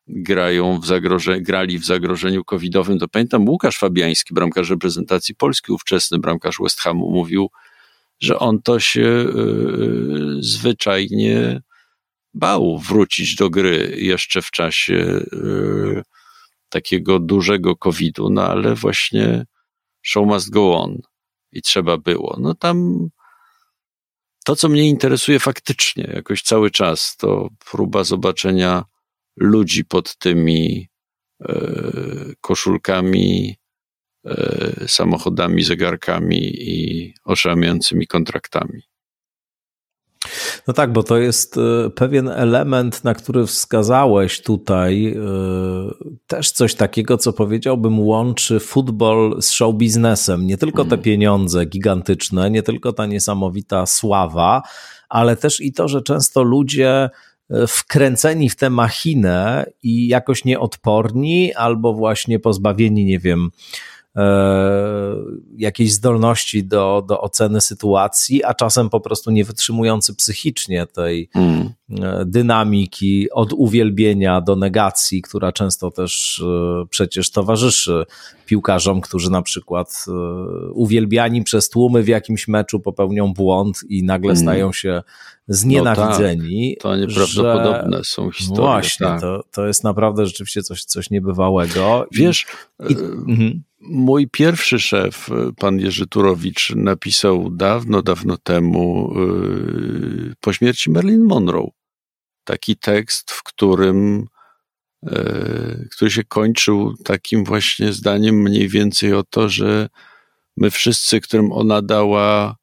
[0.07, 6.19] grają w zagrożeniu, grali w zagrożeniu covidowym, to pamiętam Łukasz Fabiański, bramkarz reprezentacji Polski, ówczesny
[6.19, 7.49] bramkarz West Hamu, mówił,
[8.19, 9.27] że on to się y,
[10.39, 11.61] zwyczajnie
[12.33, 14.95] bał wrócić do gry jeszcze w czasie
[15.33, 16.03] y,
[16.69, 19.45] takiego dużego covidu, no ale właśnie
[20.05, 21.01] show must go on
[21.51, 22.37] i trzeba było.
[22.41, 23.07] No tam
[24.45, 28.83] to, co mnie interesuje faktycznie jakoś cały czas, to próba zobaczenia
[29.37, 30.87] ludzi pod tymi
[31.41, 33.55] e, koszulkami,
[34.25, 38.81] e, samochodami, zegarkami i oszałamiającymi kontraktami.
[40.67, 45.15] No tak, bo to jest e, pewien element, na który wskazałeś tutaj,
[46.27, 50.47] też coś takiego, co powiedziałbym, łączy futbol z show biznesem.
[50.47, 51.03] Nie tylko te mm.
[51.03, 54.61] pieniądze gigantyczne, nie tylko ta niesamowita sława,
[55.09, 57.09] ale też i to, że często ludzie
[57.67, 63.49] wkręceni w tę machinę i jakoś nieodporni, albo właśnie pozbawieni, nie wiem,
[65.57, 71.69] jakiejś zdolności do, do oceny sytuacji, a czasem po prostu nie wytrzymujący psychicznie tej mm.
[72.25, 78.05] dynamiki od uwielbienia do negacji, która często też e, przecież towarzyszy
[78.45, 80.05] piłkarzom, którzy na przykład
[80.73, 84.43] uwielbiani przez tłumy w jakimś meczu popełnią błąd i nagle mm.
[84.43, 85.01] stają się
[85.47, 86.77] znienawidzeni.
[86.83, 88.03] No tak, to nieprawdopodobne że...
[88.03, 88.61] są historie.
[88.61, 89.21] Właśnie, tak.
[89.21, 92.07] to, to jest naprawdę rzeczywiście coś, coś niebywałego.
[92.11, 92.45] Wiesz,
[92.89, 93.63] I, i, mhm.
[93.87, 101.69] Mój pierwszy szef, pan Jerzy Turowicz, napisał dawno, dawno temu, yy, po śmierci Marilyn Monroe,
[102.43, 104.25] taki tekst, w którym,
[105.03, 109.89] yy, który się kończył takim właśnie zdaniem mniej więcej o to, że
[110.57, 112.55] my wszyscy, którym ona dała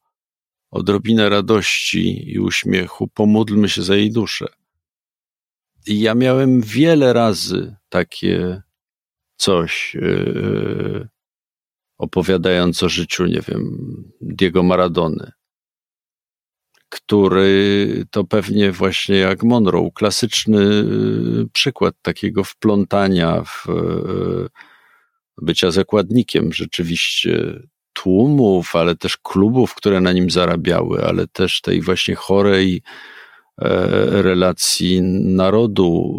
[0.70, 4.46] odrobinę radości i uśmiechu, pomódlmy się za jej duszę.
[5.86, 8.62] I ja miałem wiele razy takie
[9.36, 11.11] coś, yy,
[12.02, 13.76] opowiadając o życiu, nie wiem,
[14.20, 15.32] Diego Maradony,
[16.88, 24.48] który to pewnie właśnie jak Monroe, klasyczny y, przykład takiego wplątania w y,
[25.42, 32.14] bycia zakładnikiem rzeczywiście tłumów, ale też klubów, które na nim zarabiały, ale też tej właśnie
[32.14, 32.82] chorej
[33.58, 36.12] e, relacji narodu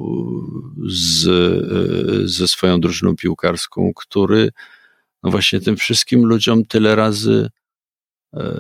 [0.88, 4.50] z, e, ze swoją drużyną piłkarską, który
[5.24, 7.50] no właśnie tym wszystkim ludziom tyle razy
[8.34, 8.54] e,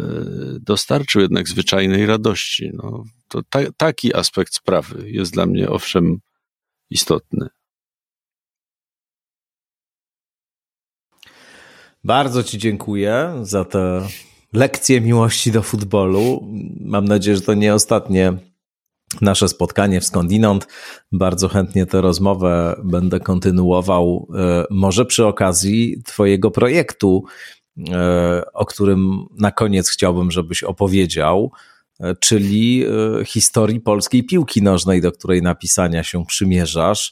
[0.59, 2.71] dostarczył jednak zwyczajnej radości.
[2.73, 6.19] No, to ta, taki aspekt sprawy jest dla mnie owszem
[6.89, 7.47] istotny.
[12.03, 14.07] Bardzo Ci dziękuję za te
[14.53, 16.49] lekcje miłości do futbolu.
[16.79, 18.33] Mam nadzieję, że to nie ostatnie
[19.21, 20.67] nasze spotkanie w Skądinąd.
[21.11, 27.23] Bardzo chętnie tę rozmowę będę kontynuował, e, może przy okazji Twojego projektu,
[27.89, 31.51] e, o którym na koniec chciałbym, żebyś opowiedział,
[31.99, 32.85] e, czyli
[33.25, 37.11] historii polskiej piłki nożnej, do której napisania się przymierzasz.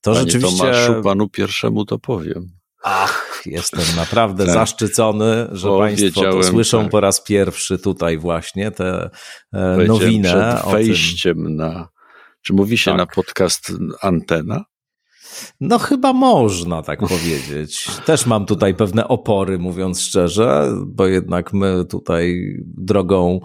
[0.00, 0.58] To Panie rzeczywiście.
[0.58, 2.61] Tomaszu, panu pierwszemu to powiem.
[2.82, 4.54] Ach, jestem naprawdę tak.
[4.54, 6.90] zaszczycony, że Państwo to słyszą tak.
[6.90, 9.10] po raz pierwszy tutaj właśnie tę
[9.86, 10.28] nowinę.
[10.28, 11.88] Przed wejściem na,
[12.42, 12.98] czy mówi się tak.
[12.98, 13.72] na podcast
[14.02, 14.64] Antena?
[15.60, 17.86] No chyba można tak powiedzieć.
[18.06, 23.40] Też mam tutaj pewne opory, mówiąc szczerze, bo jednak my tutaj drogą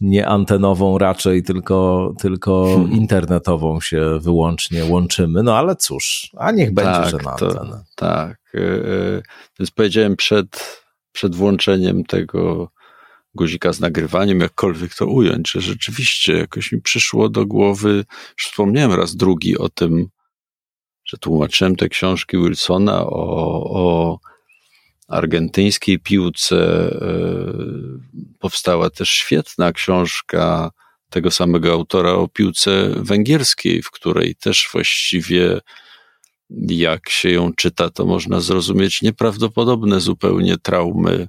[0.00, 2.92] nie antenową raczej, tylko, tylko hmm.
[2.92, 5.42] internetową się wyłącznie łączymy.
[5.42, 7.84] No ale cóż, a niech będzie, tak, że na antenę.
[7.96, 8.42] tak.
[8.54, 9.22] E, e,
[9.58, 10.82] więc powiedziałem przed,
[11.12, 12.68] przed włączeniem tego
[13.34, 18.04] guzika z nagrywaniem, jakkolwiek to ująć, że rzeczywiście jakoś mi przyszło do głowy,
[18.38, 20.08] już wspomniałem raz drugi o tym,
[21.12, 24.18] że tłumaczyłem te książki Wilsona o, o
[25.08, 26.56] argentyńskiej piłce.
[27.02, 27.52] E,
[28.38, 30.70] powstała też świetna książka
[31.10, 35.60] tego samego autora o piłce węgierskiej, w której też właściwie
[36.68, 41.28] jak się ją czyta, to można zrozumieć nieprawdopodobne zupełnie traumy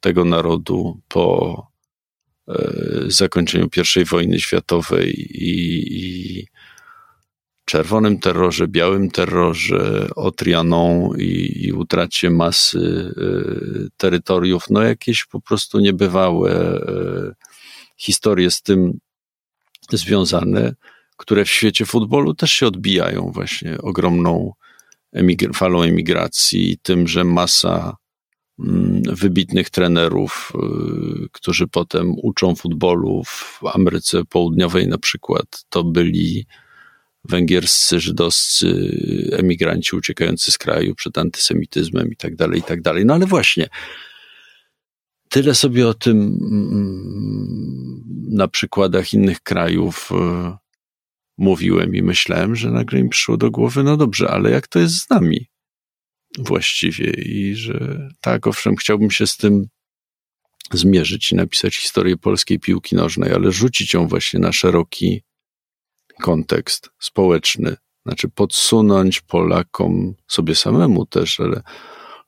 [0.00, 1.66] tego narodu po
[2.48, 2.54] e,
[3.06, 6.46] zakończeniu I wojny światowej i, i
[7.64, 15.40] czerwonym terrorze, białym terrorze, o Trianon i, i utracie masy y, terytoriów, no jakieś po
[15.40, 17.34] prostu niebywałe y,
[17.96, 18.98] historie z tym
[19.92, 20.74] związane,
[21.16, 24.52] które w świecie futbolu też się odbijają właśnie ogromną
[25.12, 27.96] emigr falą emigracji, tym, że masa
[28.58, 36.46] mm, wybitnych trenerów, y, którzy potem uczą futbolu w Ameryce Południowej na przykład, to byli
[37.28, 38.98] węgierscy, żydowscy
[39.32, 43.06] emigranci uciekający z kraju przed antysemityzmem i tak dalej, i tak dalej.
[43.06, 43.68] No ale właśnie,
[45.28, 50.56] tyle sobie o tym mm, na przykładach innych krajów e,
[51.38, 54.94] mówiłem i myślałem, że nagle mi przyszło do głowy, no dobrze, ale jak to jest
[54.94, 55.46] z nami
[56.38, 59.66] właściwie i że tak, owszem, chciałbym się z tym
[60.72, 65.22] zmierzyć i napisać historię polskiej piłki nożnej, ale rzucić ją właśnie na szeroki
[66.22, 71.62] kontekst społeczny, znaczy podsunąć Polakom, sobie samemu też, ale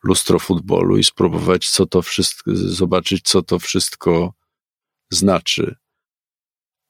[0.02, 4.32] lustro futbolu i spróbować co to wszystko, zobaczyć co to wszystko
[5.10, 5.76] znaczy.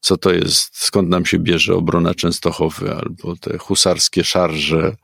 [0.01, 4.97] Co to jest, skąd nam się bierze obrona Częstochowy albo te husarskie szarże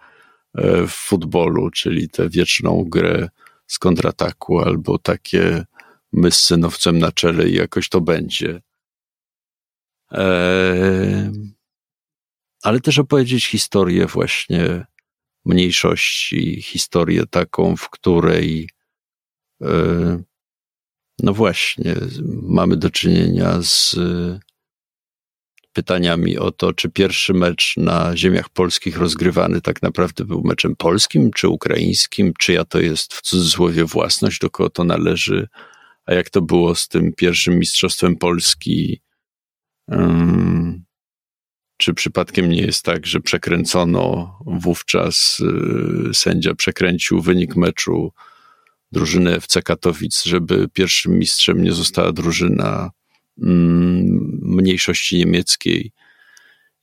[0.55, 3.29] e, w futbolu, czyli tę wieczną grę
[3.67, 5.65] z kontrataku albo takie
[6.13, 8.63] my z synowcem na czele i jakoś to będzie.
[10.11, 11.31] Eee,
[12.63, 14.87] ale też opowiedzieć historię właśnie
[15.45, 18.69] mniejszości, historię taką, w której
[19.63, 20.23] e,
[21.19, 21.95] no właśnie
[22.43, 23.97] mamy do czynienia z
[25.73, 31.31] pytaniami o to, czy pierwszy mecz na ziemiach polskich rozgrywany tak naprawdę był meczem polskim,
[31.31, 35.49] czy ukraińskim, czyja to jest w cudzysłowie własność, do kogo to należy,
[36.07, 39.01] a jak to było z tym pierwszym mistrzostwem Polski
[41.83, 45.43] czy przypadkiem nie jest tak, że przekręcono wówczas,
[46.11, 48.13] y, sędzia przekręcił wynik meczu
[48.93, 52.91] drużyny FC Katowic, żeby pierwszym mistrzem nie została drużyna
[53.43, 55.93] mm, mniejszości niemieckiej?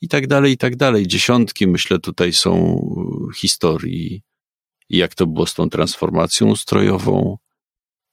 [0.01, 1.07] I tak dalej, i tak dalej.
[1.07, 2.53] Dziesiątki, myślę, tutaj są
[3.35, 4.21] historii,
[4.89, 7.37] jak to było z tą transformacją ustrojową,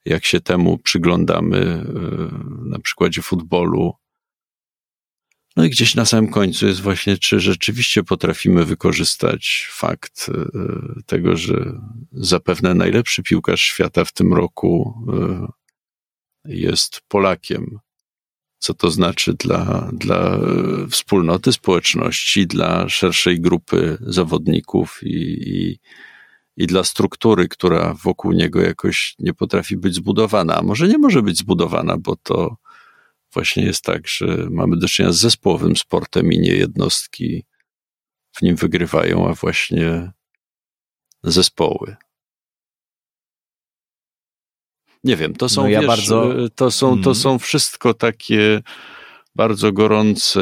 [0.05, 3.95] jak się temu przyglądamy y, na przykładzie futbolu,
[5.57, 11.37] no i gdzieś na samym końcu jest właśnie, czy rzeczywiście potrafimy wykorzystać fakt e, tego,
[11.37, 11.81] że
[12.13, 15.49] zapewne najlepszy piłkarz świata w tym roku e,
[16.45, 17.79] jest Polakiem.
[18.59, 20.39] Co to znaczy dla, dla
[20.91, 25.79] wspólnoty, społeczności, dla szerszej grupy zawodników i, i,
[26.57, 30.57] i dla struktury, która wokół niego jakoś nie potrafi być zbudowana.
[30.57, 32.57] A może nie może być zbudowana, bo to
[33.37, 37.45] właśnie jest tak, że mamy do czynienia z zespołowym sportem i nie jednostki
[38.37, 40.13] w nim wygrywają, a właśnie
[41.23, 41.97] zespoły.
[45.05, 46.33] Nie wiem, to są, no ja wiesz, bardzo...
[46.55, 47.15] to, są, to mhm.
[47.15, 48.63] są wszystko takie
[49.35, 50.41] bardzo gorące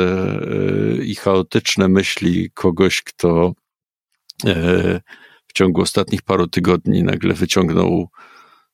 [0.99, 3.53] e, i chaotyczne myśli kogoś, kto
[4.47, 5.01] e,
[5.47, 8.09] w ciągu ostatnich paru tygodni nagle wyciągnął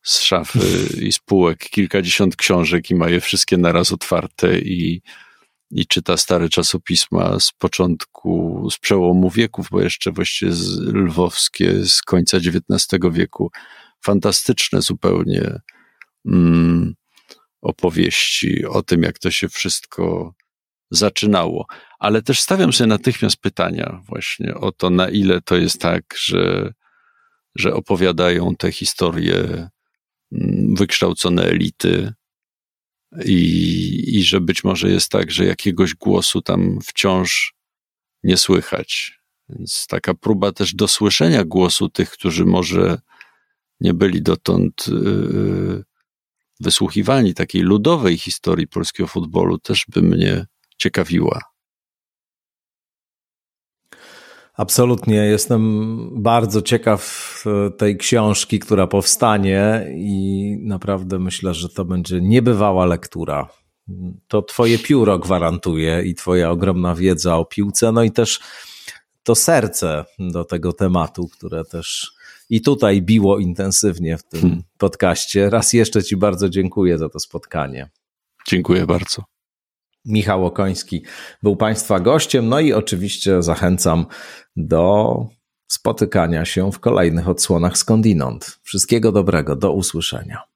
[0.02, 0.59] z szafy
[1.02, 5.02] i z półek kilkadziesiąt książek i ma je wszystkie naraz otwarte i,
[5.70, 12.02] i czyta stare czasopisma z początku, z przełomu wieków, bo jeszcze właściwie z lwowskie z
[12.02, 13.51] końca XIX wieku.
[14.05, 15.60] Fantastyczne zupełnie
[16.27, 16.94] mm,
[17.62, 20.35] opowieści o tym, jak to się wszystko
[20.90, 21.66] zaczynało.
[21.98, 26.72] Ale też stawiam sobie natychmiast pytania właśnie o to, na ile to jest tak, że,
[27.56, 29.68] że opowiadają te historie
[30.69, 32.12] wykształcone elity
[33.24, 37.55] i, i że być może jest tak, że jakiegoś głosu tam wciąż
[38.23, 39.20] nie słychać.
[39.49, 43.01] Więc taka próba też dosłyszenia głosu tych, którzy może
[43.81, 45.85] nie byli dotąd yy,
[46.61, 50.47] wysłuchiwani takiej ludowej historii polskiego futbolu, też by mnie
[50.78, 51.49] ciekawiła.
[54.61, 55.16] Absolutnie.
[55.16, 62.87] Jestem bardzo ciekaw e, tej książki, która powstanie, i naprawdę myślę, że to będzie niebywała
[62.87, 63.49] lektura.
[64.28, 68.41] To Twoje pióro gwarantuje i Twoja ogromna wiedza o piłce, no i też
[69.23, 72.12] to serce do tego tematu, które też
[72.51, 74.62] i tutaj biło intensywnie w tym hmm.
[74.78, 75.51] podcaście.
[75.51, 77.91] Raz jeszcze Ci bardzo dziękuję za to spotkanie.
[78.49, 79.39] Dziękuję bardzo.
[80.05, 81.05] Michał Okoński
[81.43, 84.06] był Państwa gościem, no i oczywiście zachęcam
[84.56, 85.14] do
[85.68, 88.59] spotykania się w kolejnych odsłonach skądinąd.
[88.62, 90.49] Wszystkiego dobrego, do usłyszenia.